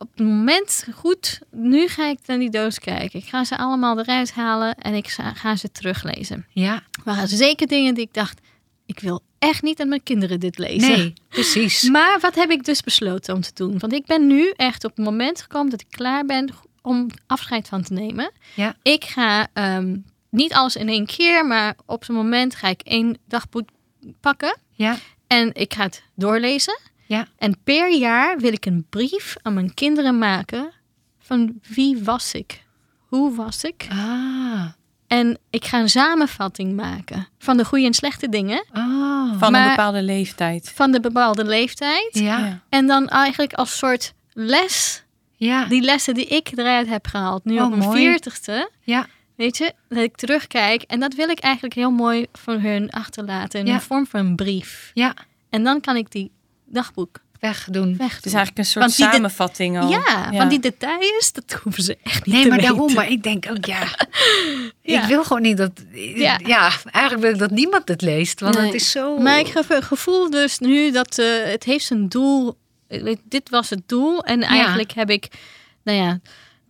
[0.03, 1.41] op het moment goed.
[1.51, 3.21] Nu ga ik naar die doos kijken.
[3.21, 6.47] Ik ga ze allemaal eruit halen en ik ga, ze teruglezen.
[6.51, 6.83] Ja.
[7.05, 8.41] Waren zeker dingen die ik dacht,
[8.87, 10.99] ik wil echt niet aan mijn kinderen dit lezen.
[10.99, 11.83] Nee, precies.
[11.91, 13.79] Maar wat heb ik dus besloten om te doen?
[13.79, 16.51] Want ik ben nu echt op het moment gekomen dat ik klaar ben
[16.83, 18.31] om afscheid van te nemen.
[18.55, 18.77] Ja.
[18.83, 19.97] Ik ga ehm,
[20.31, 23.69] niet alles in één keer, maar op zo'n moment ga ik één dagboek
[24.21, 24.57] pakken.
[24.71, 24.99] Ja.
[25.27, 26.79] En ik ga het doorlezen.
[27.13, 27.27] Ja.
[27.39, 30.73] En per jaar wil ik een brief aan mijn kinderen maken
[31.19, 32.63] van wie was ik?
[33.07, 33.87] Hoe was ik?
[33.91, 34.65] Ah.
[35.07, 39.39] En ik ga een samenvatting maken van de goede en slechte dingen Oh.
[39.39, 40.73] van een bepaalde leeftijd.
[40.75, 42.09] van de bepaalde leeftijd.
[42.13, 42.61] Ja.
[42.69, 45.05] En dan eigenlijk als soort les,
[45.37, 45.65] Ja.
[45.65, 48.03] die lessen die ik eruit heb gehaald, nu Oh, op mijn mooi.
[48.05, 48.71] veertigste.
[48.81, 49.07] Ja.
[49.37, 50.83] Weet je, dat ik terugkijk.
[50.83, 53.75] En dat wil ik eigenlijk heel mooi voor hun achterlaten in Ja.
[53.75, 54.91] de vorm van een brief.
[54.95, 55.15] Ja.
[55.51, 56.31] En dan kan ik die
[56.73, 57.97] dagboek wegdoen.
[57.97, 58.17] weg.
[58.17, 59.91] Het is eigenlijk een soort Want die de- samenvatting al.
[59.91, 62.75] ja, want die details, dat hoeven ze echt niet Nee, te maar weten.
[62.75, 62.95] daarom.
[62.95, 63.85] Maar ik denk ook, ja.
[64.83, 65.03] Ja.
[65.03, 65.71] Ik wil gewoon niet dat.
[66.15, 66.39] Ja.
[66.47, 66.71] Ja.
[66.91, 68.41] eigenlijk wil ik dat niemand het leest.
[68.41, 68.65] Want Nee.
[68.67, 69.19] het is zo.
[69.19, 72.57] Maar ik heb een gevoel dus nu dat eh, het heeft zijn doel.
[72.89, 74.25] Ik weet, Dit was het doel.
[74.25, 75.29] En eigenlijk heb ik,
[75.85, 76.19] nou ja,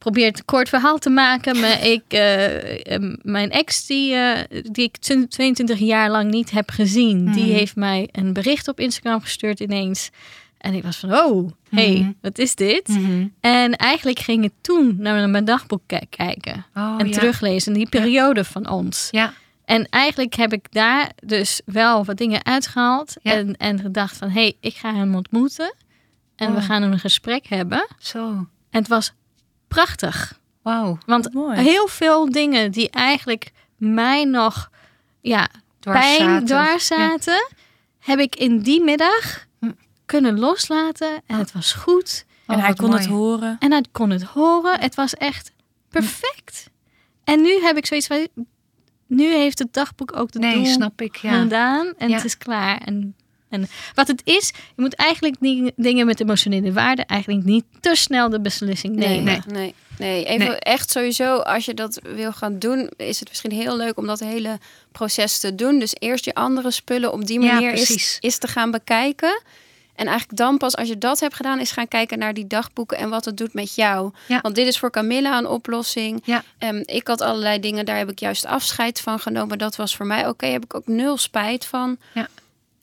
[0.02, 1.60] probeert een kort verhaal te maken.
[1.60, 4.96] Maar ik, eh, eh, mijn ex, die, eh, die ik
[5.28, 7.52] 22 jaar lang niet heb gezien, die Mhm.
[7.52, 10.10] heeft mij een bericht op Instagram gestuurd ineens.
[10.58, 12.10] En ik was van, oh, hey, Mhm.
[12.20, 12.88] wat is dit?
[12.88, 13.26] Mhm.
[13.40, 16.66] En eigenlijk ging ik toen naar mijn dagboek ki- kijken.
[16.74, 17.12] Oh, en ja.
[17.12, 19.08] teruglezen, die periode van ons.
[19.10, 19.32] Ja.
[19.64, 23.14] En eigenlijk heb ik daar dus wel wat dingen uitgehaald.
[23.22, 23.32] Ja.
[23.32, 25.74] En, en gedacht van, hé, hey, ik ga hem ontmoeten.
[26.36, 26.64] En we Oh.
[26.64, 27.86] gaan een gesprek hebben.
[27.98, 28.28] Zo.
[28.70, 29.12] En het was
[29.72, 30.40] prachtig.
[30.62, 30.98] Wauw.
[31.06, 31.60] Want Mooi.
[31.60, 34.70] heel veel dingen die eigenlijk mij nog
[35.20, 35.48] ja,
[35.80, 36.46] Dwars pijn zaten.
[36.46, 37.48] dwars zaten...
[37.98, 39.70] heb ik in die middag Hm.
[40.06, 41.22] kunnen loslaten.
[41.26, 42.24] En het was goed.
[42.46, 43.56] En Oh, hij wat kon het horen.
[43.58, 44.80] En hij kon het horen.
[44.80, 45.52] Het was echt
[45.88, 46.70] perfect.
[47.24, 48.28] En nu heb ik zoiets van...
[49.06, 51.16] Nu heeft het dagboek ook de Nee, doel snap ik.
[51.16, 51.40] Ja.
[51.42, 51.92] gedaan.
[51.98, 52.14] En Ja.
[52.16, 52.78] het is klaar.
[52.78, 53.16] En,
[53.52, 57.04] en wat het is, je moet eigenlijk die dingen met emotionele waarde...
[57.06, 59.24] eigenlijk niet te snel de beslissing nemen.
[59.24, 59.74] nee, nee.
[59.98, 60.24] nee.
[60.24, 60.56] Even Nee.
[60.56, 64.20] echt sowieso, als je dat wil gaan doen, is het misschien heel leuk om dat
[64.20, 64.58] hele
[64.92, 65.78] proces te doen.
[65.78, 69.42] Dus eerst je andere spullen op die Ja, manier is, is te gaan bekijken.
[69.94, 72.98] En eigenlijk dan pas als je dat hebt gedaan, is gaan kijken naar die dagboeken
[72.98, 74.10] en wat het doet met jou.
[74.28, 74.40] Ja.
[74.40, 76.20] Want dit is voor Camilla een oplossing.
[76.24, 76.44] Ja.
[76.58, 79.58] Ehm, ik had allerlei dingen, daar heb ik juist afscheid van genomen.
[79.58, 81.96] Dat was voor mij oké, heb ik ook nul spijt van.
[82.14, 82.28] Ja.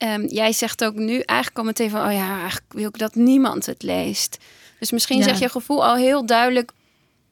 [0.00, 3.14] Ehm, jij zegt ook nu eigenlijk al meteen van, oh ja, eigenlijk wil ik dat
[3.14, 4.38] niemand het leest.
[4.78, 5.24] Dus misschien Ja.
[5.24, 6.72] zeg je gevoel al heel duidelijk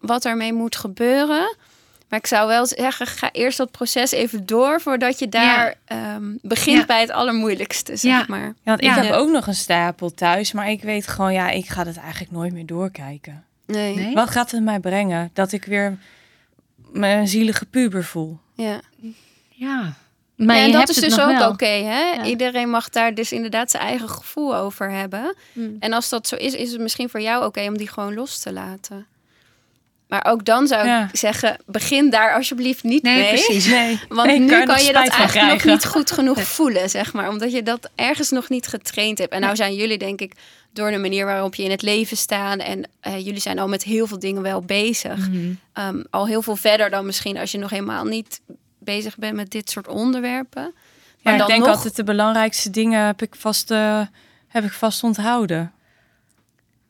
[0.01, 1.57] wat ermee moet gebeuren.
[2.09, 6.23] Maar ik zou wel zeggen, ga eerst dat proces even door voordat je daar ehm,
[6.43, 6.87] begint Ja.
[6.87, 8.25] bij het allermoeilijkste, zeg Ja.
[8.29, 8.45] maar.
[8.47, 9.03] Ja, want ik Ja.
[9.03, 12.33] heb ook nog een stapel thuis, maar ik weet gewoon, ja, ik ga het eigenlijk
[12.33, 13.45] nooit meer doorkijken.
[13.67, 13.95] Nee.
[13.95, 14.15] Nee?
[14.15, 15.31] Wat gaat het mij brengen?
[15.33, 15.99] Dat ik weer
[16.93, 18.39] een zielige puber voel.
[18.55, 18.81] Ja.
[19.49, 19.95] Ja.
[20.47, 22.01] Maar Ja, en dat is dus ook oké, hè?
[22.13, 22.25] Ja.
[22.25, 25.35] Iedereen mag daar dus inderdaad zijn eigen gevoel over hebben.
[25.53, 25.77] Mm.
[25.81, 28.39] En als dat zo is, is het misschien voor jou oké om die gewoon los
[28.39, 29.07] te laten.
[30.09, 31.09] Maar ook dan zou Ja.
[31.13, 33.29] ik zeggen, begin daar alsjeblieft niet Nee, mee.
[33.29, 33.67] precies.
[33.79, 37.29] Nee, Want nu kan je dat eigenlijk nog niet goed genoeg voelen, zeg maar.
[37.29, 39.33] Omdat je dat ergens nog niet getraind hebt.
[39.33, 40.33] En nou zijn jullie, denk ik,
[40.73, 42.59] door de manier waarop je in het leven staan...
[42.59, 45.29] en eh, jullie zijn al met heel veel dingen wel bezig.
[45.29, 45.53] Mhm.
[45.73, 48.41] Ehm, al heel veel verder dan misschien als je nog helemaal niet
[48.79, 50.63] bezig bent met dit soort onderwerpen.
[50.63, 54.01] Ja, Maar ik denk nog- altijd de belangrijkste dingen heb ik vast, eh,
[54.49, 55.73] heb ik vast onthouden.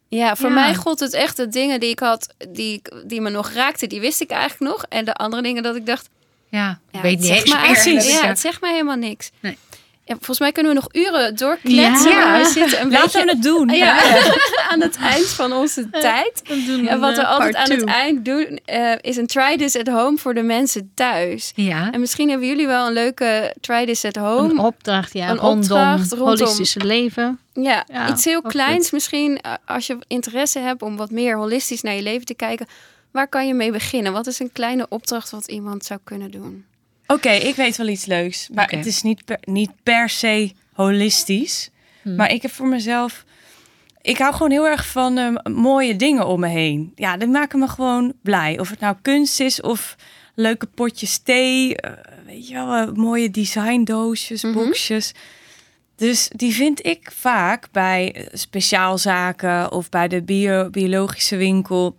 [0.08, 0.54] Ja, voor Ja.
[0.54, 4.00] mij gold het echt de dingen die ik had, die, die me nog raakten, die
[4.00, 4.84] wist ik eigenlijk nog.
[4.88, 6.08] En de andere dingen dat ik dacht,
[6.48, 6.78] Ja.
[6.90, 7.94] ja, weet het niet eens me meer.
[7.94, 9.30] Dus Ja, het zegt mij helemaal niks.
[9.40, 9.58] Nee.
[10.08, 12.10] Ja, volgens mij kunnen we nog uren doorkletsen.
[12.10, 12.38] Ja.
[12.38, 13.68] we zitten een Laten we het doen.
[13.84, 13.98] ja,
[14.70, 16.42] aan het eind van onze tijd.
[16.86, 19.86] En wat we eh, altijd aan het eind doen, eh, is een try this at
[19.88, 21.52] home voor de mensen thuis.
[21.54, 21.90] Ja.
[21.92, 24.50] En misschien hebben jullie wel een leuke try this at home.
[24.50, 27.38] Een opdracht, ja, Een rondom, opdracht rondom- holistische leven.
[27.52, 28.92] Ja, Ja, iets heel kleins goed.
[28.92, 29.40] misschien.
[29.40, 32.66] eh, Als je interesse hebt om wat meer holistisch naar je leven te kijken.
[33.10, 34.12] Waar kan je mee beginnen?
[34.12, 36.64] Wat is een kleine opdracht wat iemand zou kunnen doen?
[37.12, 38.48] Oké, ik weet wel iets leuks.
[38.54, 41.70] Maar het is niet per, niet per se holistisch.
[42.02, 42.14] Hm.
[42.14, 43.24] Maar ik heb voor mezelf...
[44.02, 46.92] Ik hou gewoon heel erg van eh, mooie dingen om me heen.
[46.94, 48.58] Ja, die maken me gewoon blij.
[48.58, 49.96] Of het nou kunst is of
[50.34, 51.76] leuke potjes thee.
[51.76, 51.92] eh,
[52.26, 54.52] weet je wel, eh, mooie designdoosjes, Mhm.
[54.54, 55.12] boxjes.
[55.96, 61.96] Dus die vind ik vaak bij eh, speciaalzaken of bij de bio, biologische winkel.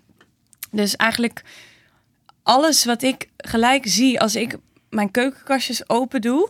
[0.72, 1.41] Dus eigenlijk
[2.43, 4.57] alles wat ik gelijk zie als ik
[4.90, 6.50] mijn keukenkastjes open doe,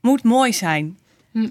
[0.00, 0.98] moet mooi zijn.
[1.32, 1.48] Hm.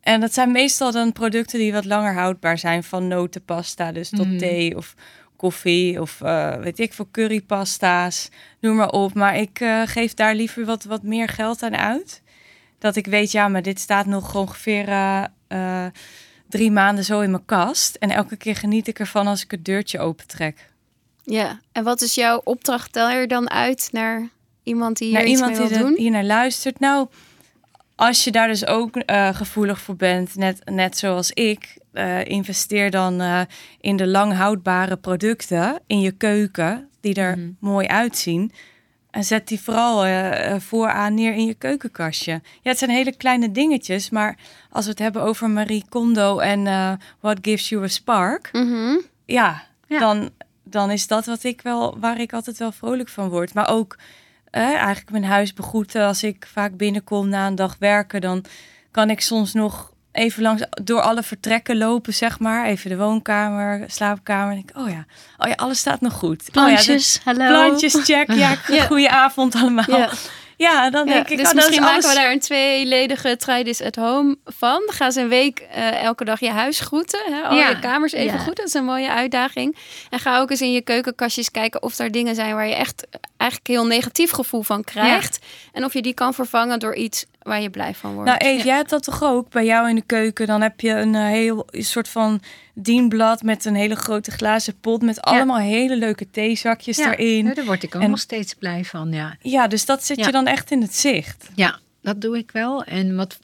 [0.00, 4.26] En dat zijn meestal dan producten die wat langer houdbaar zijn, van notenpasta, dus tot
[4.28, 4.38] Mhm.
[4.38, 4.94] thee of
[5.36, 8.28] koffie of eh, weet ik veel currypasta's,
[8.60, 9.14] noem maar op.
[9.14, 12.22] Maar ik eh, geef daar liever wat, wat meer geld aan uit.
[12.78, 14.88] Dat ik weet, ja, maar dit staat nog ongeveer
[15.48, 15.86] eh,
[16.48, 17.94] drie maanden zo in mijn kast.
[17.94, 20.70] En elke keer geniet ik ervan als ik het deurtje opentrek.
[21.22, 22.92] Ja, en wat is jouw opdracht?
[22.92, 24.28] Tel er dan uit naar
[24.64, 25.94] iemand die hier iemand die wil doen?
[25.96, 26.80] hier naar luistert.
[26.80, 27.06] Nou,
[27.96, 32.90] als je daar dus ook eh, gevoelig voor bent, net, net zoals ik, eh, investeer
[32.90, 33.40] dan eh,
[33.80, 37.50] in de lang houdbare producten in je keuken, die er Mhm.
[37.60, 38.52] mooi uitzien.
[39.10, 40.04] En zet die vooral
[40.60, 42.32] vooraan neer in je keukenkastje.
[42.32, 44.38] Ja, het zijn hele kleine dingetjes, maar
[44.70, 46.64] als we het hebben over Marie Kondo en
[47.20, 48.96] What Gives You a Spark, Mhm.
[49.24, 49.98] ja, Ja.
[49.98, 50.30] Dan,
[50.64, 53.54] dan is dat wat ik wel, waar ik altijd wel vrolijk van word.
[53.54, 53.96] Maar ook
[54.54, 56.06] eh, eigenlijk mijn huis begroeten.
[56.06, 58.44] Als ik vaak binnenkom na een dag werken, dan
[58.90, 62.66] kan ik soms nog even langs door alle vertrekken lopen, zeg maar.
[62.66, 64.48] Even de woonkamer, slaapkamer.
[64.48, 65.04] En denk ik, oh ja,
[65.38, 66.40] oh ja, alles staat nog goed.
[66.40, 67.46] Oh ja, Plantjes, hallo.
[67.46, 68.32] Plantjes, check.
[68.32, 68.84] Ja, Ja.
[68.84, 69.84] goeie avond allemaal.
[69.88, 70.10] Ja.
[70.56, 72.14] Ja, dan denk ik, dus oh, dat misschien is maken alles...
[72.14, 74.82] we daar een tweeledige try this at home van.
[74.86, 77.20] Dan gaan ze een week eh, elke dag je huis groeten.
[77.24, 77.42] Hè?
[77.42, 78.56] Al je kamers even goed.
[78.56, 79.76] Dat is een mooie uitdaging.
[80.10, 83.06] En ga ook eens in je keukenkastjes kijken of er dingen zijn waar je echt
[83.50, 85.38] eigenlijk heel negatief gevoel van krijgt.
[85.72, 88.28] En of je die kan vervangen door iets waar je blij van wordt.
[88.28, 90.46] Nou Eve, jij hebt dat toch ook bij jou in de keuken?
[90.46, 92.40] Dan heb je een eh, heel een soort van
[92.74, 97.46] dienblad met een hele grote glazen pot met allemaal hele leuke theezakjes Ja, erin.
[97.46, 99.36] ja, daar word ik ook En- nog steeds blij van, ja.
[99.40, 100.26] Ja, dus dat zet Ja.
[100.26, 101.48] je dan echt in het zicht.
[101.54, 102.84] Ja, dat doe ik wel.
[102.84, 103.38] En wat,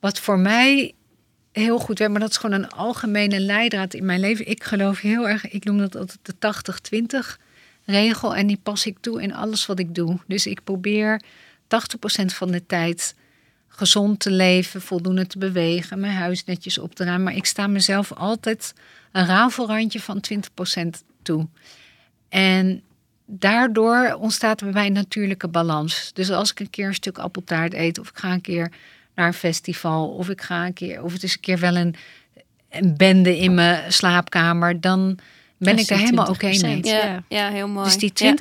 [0.00, 0.94] wat voor mij
[1.52, 4.48] heel goed werkt, maar dat is gewoon een algemene leidraad in mijn leven.
[4.48, 7.38] Ik geloof heel erg, ik noem dat altijd de 80-20
[7.90, 8.36] regel.
[8.36, 10.18] En die pas ik toe in alles wat ik doe.
[10.26, 11.22] Dus ik probeer
[11.62, 13.14] 80% van de tijd
[13.68, 17.24] gezond te leven, voldoende te bewegen, mijn huis netjes op te ruimen.
[17.24, 18.74] Maar ik sta mezelf altijd
[19.12, 20.86] een rafelrandje van 20%
[21.22, 21.48] toe.
[22.28, 22.82] En
[23.26, 26.10] daardoor ontstaat bij mij een natuurlijke balans.
[26.12, 28.72] Dus als ik een keer een stuk appeltaart eet, of ik ga een keer
[29.14, 31.94] naar een festival, of ik ga een keer, of het is een keer wel een,
[32.68, 35.18] een bende in mijn slaapkamer, dan
[35.66, 36.60] ben ik is daar die helemaal oké 20%.
[36.60, 36.84] mee.
[36.84, 37.22] ja, ja.
[37.28, 37.84] ja, heel mooi.
[37.84, 38.34] Dus die Ja.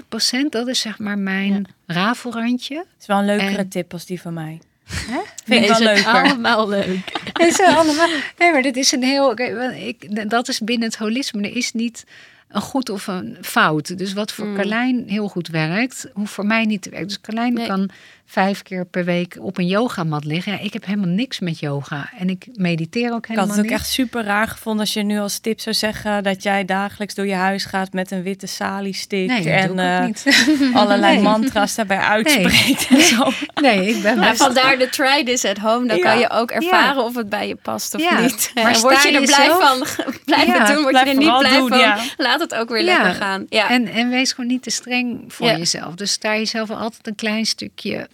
[0.45, 2.75] 20%, dat is zeg maar mijn rafelrandje.
[2.77, 4.59] Het is wel een leukere En- tip als die van mij.
[4.89, 5.19] Hè?
[5.45, 6.05] Vind ik wel leuker.
[6.13, 6.99] allemaal leuk.
[7.33, 8.07] Het zijn allemaal,
[8.37, 9.39] nee, maar dit is een heel.
[9.71, 11.41] Ik, dat is binnen het holisme.
[11.41, 12.05] Er is niet
[12.49, 13.97] een goed of een fout.
[13.97, 14.55] Dus wat voor Mm.
[14.55, 17.07] Carlijn heel goed werkt, hoeft voor mij niet te werken.
[17.07, 17.67] Dus Carlijn Nee.
[17.67, 17.89] kan
[18.31, 20.51] vijf keer per week op een yogamat liggen.
[20.51, 22.09] Ja, ik heb helemaal niks met yoga.
[22.17, 23.79] En ik mediteer ook Ik had helemaal het ook niet.
[23.79, 27.27] echt super raar gevonden als je nu als tip zou zeggen dat jij dagelijks door
[27.27, 30.73] je huis gaat met een witte sali-stick Nee, dat en doe ik ook eh, niet.
[30.81, 31.23] allerlei Nee.
[31.23, 33.31] mantra's daarbij uitspreekt en zo.
[33.61, 34.37] Nee, ik ben best...
[34.43, 35.87] vandaar de try this at home.
[35.87, 36.03] Dan Ja.
[36.03, 38.51] kan je ook ervaren of het bij je past of Ja, niet.
[38.53, 39.87] maar En word je er blij van,
[40.25, 40.75] blijven Ja, doen.
[40.81, 41.97] Word blijf je er niet blij doen, van, ja.
[42.17, 42.93] laat het ook weer Ja.
[42.97, 43.45] lekker gaan.
[43.49, 43.69] Ja.
[43.69, 45.57] En, en wees gewoon niet te streng voor Ja.
[45.57, 45.95] jezelf.
[45.95, 48.07] Dus sta jezelf altijd een klein stukje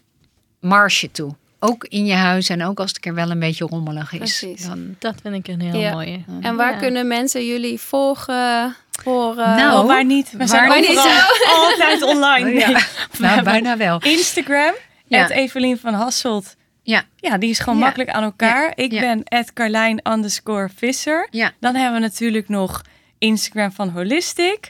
[0.66, 1.36] marge toe.
[1.60, 4.18] Ook in je huis en ook als het er wel een beetje rommelig is.
[4.18, 4.66] Precies.
[4.66, 5.92] Dan, Dat vind ik een heel Ja.
[5.94, 6.24] mooie.
[6.42, 6.78] En waar Ja.
[6.80, 9.56] kunnen mensen jullie volgen, horen?
[9.56, 10.32] Nou, Oh, waar niet?
[10.32, 10.98] We waar zijn niet
[11.56, 12.50] altijd online.
[12.52, 12.68] Ja.
[12.70, 12.76] Nee.
[13.20, 14.02] Nou, hebben bijna wel.
[14.02, 14.74] Instagram,
[15.08, 15.22] Ja.
[15.22, 16.56] het Evelien van Hasselt.
[16.84, 17.04] Ja.
[17.16, 17.84] Ja, die is gewoon Ja.
[17.84, 18.72] makkelijk aan elkaar.
[18.76, 19.00] Ik Ja.
[19.00, 21.28] ben at Carlijn underscore Visser.
[21.32, 21.52] Ja.
[21.60, 22.82] Dan hebben we natuurlijk nog
[23.18, 24.70] Instagram van Holistic.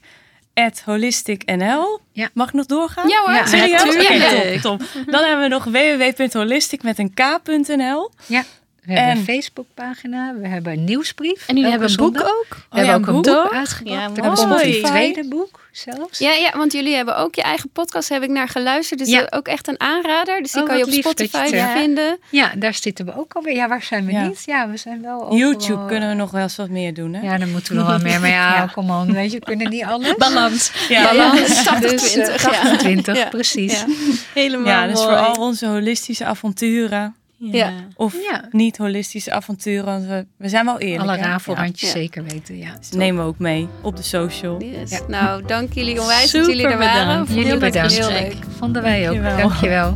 [0.55, 1.99] At holisticnl.
[2.11, 2.29] Ja.
[2.33, 3.07] Mag ik nog doorgaan?
[3.09, 3.81] Ja hoor, Ja, Serieus?
[3.83, 5.03] Oké, top, top.
[5.11, 8.11] Dan hebben we nog www.holistic met een k.nl.
[8.25, 8.43] Ja.
[8.85, 11.47] We hebben En- een Facebookpagina, we hebben een nieuwsbrief.
[11.47, 12.27] En jullie hebben een boek zondag.
[12.33, 12.45] ook?
[12.49, 13.43] We Oh ja, hebben ook een een boek?
[13.43, 13.99] boek uitgebracht.
[14.15, 16.19] Ja, er komt een tweede boek zelfs.
[16.19, 18.99] Ja, ja, want jullie hebben ook je eigen podcast, heb ik naar geluisterd.
[18.99, 19.19] Dus Ja.
[19.19, 20.41] dat is ook echt een aanrader.
[20.41, 22.17] Dus die Oh, kan je op je Spotify vinden.
[22.29, 23.55] Ja, daar zitten we ook alweer.
[23.55, 24.27] Ja, waar zijn we Ja.
[24.27, 24.43] niet?
[24.45, 25.37] Ja, we zijn wel overal.
[25.37, 27.21] YouTube kunnen we nog wel eens wat meer doen, hè?
[27.21, 28.19] Ja, dan moeten we nog wel meer.
[28.19, 28.65] Maar ja, Ja.
[28.73, 30.15] kom on, weet je, we kunnen niet alles.
[30.25, 30.71] Balans.
[30.89, 31.03] Ja.
[31.03, 31.79] Balans, 80-20.
[31.89, 32.77] Dus, eh, ja.
[32.77, 33.25] 80-20, Ja.
[33.29, 33.79] precies.
[33.79, 33.85] Ja.
[34.33, 35.07] Helemaal Ja, dus mooi.
[35.07, 37.15] voor al onze holistische avonturen.
[37.37, 37.71] Ja.
[37.95, 38.47] Of Ja.
[38.51, 39.85] niet holistische avonturen.
[39.85, 41.09] Want we, we zijn wel eerlijk.
[41.09, 41.95] Alle rafelrandjes Ja.
[41.99, 42.75] zeker weten, ja.
[42.79, 44.61] Dus nemen we ook mee op de social.
[44.63, 44.89] Yes.
[44.91, 44.99] Ja.
[45.07, 46.99] Nou, dank jullie onwijs dat Super jullie er waren.
[47.07, 47.17] bedankt.
[47.31, 47.97] Vond Jullie het bedankt.
[47.97, 48.35] Heel leuk.
[48.57, 49.15] Vonden wij ook.
[49.23, 49.95] Dankjewel.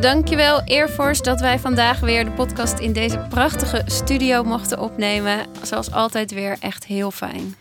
[0.00, 5.38] Dankjewel Air Force dat wij vandaag weer de podcast in deze prachtige studio mochten opnemen.
[5.62, 7.54] Zoals altijd weer echt heel fijn.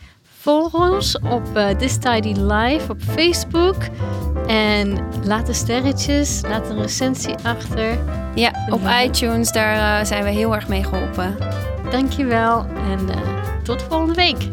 [0.43, 3.75] Volg ons op eh This Tidy Live op Facebook.
[4.47, 7.97] En laat de sterretjes, laat een recensie achter.
[8.35, 11.37] Ja, op iTunes, daar eh, zijn we heel erg mee geholpen.
[11.89, 13.17] Dankjewel en eh,
[13.63, 14.49] tot volgende week.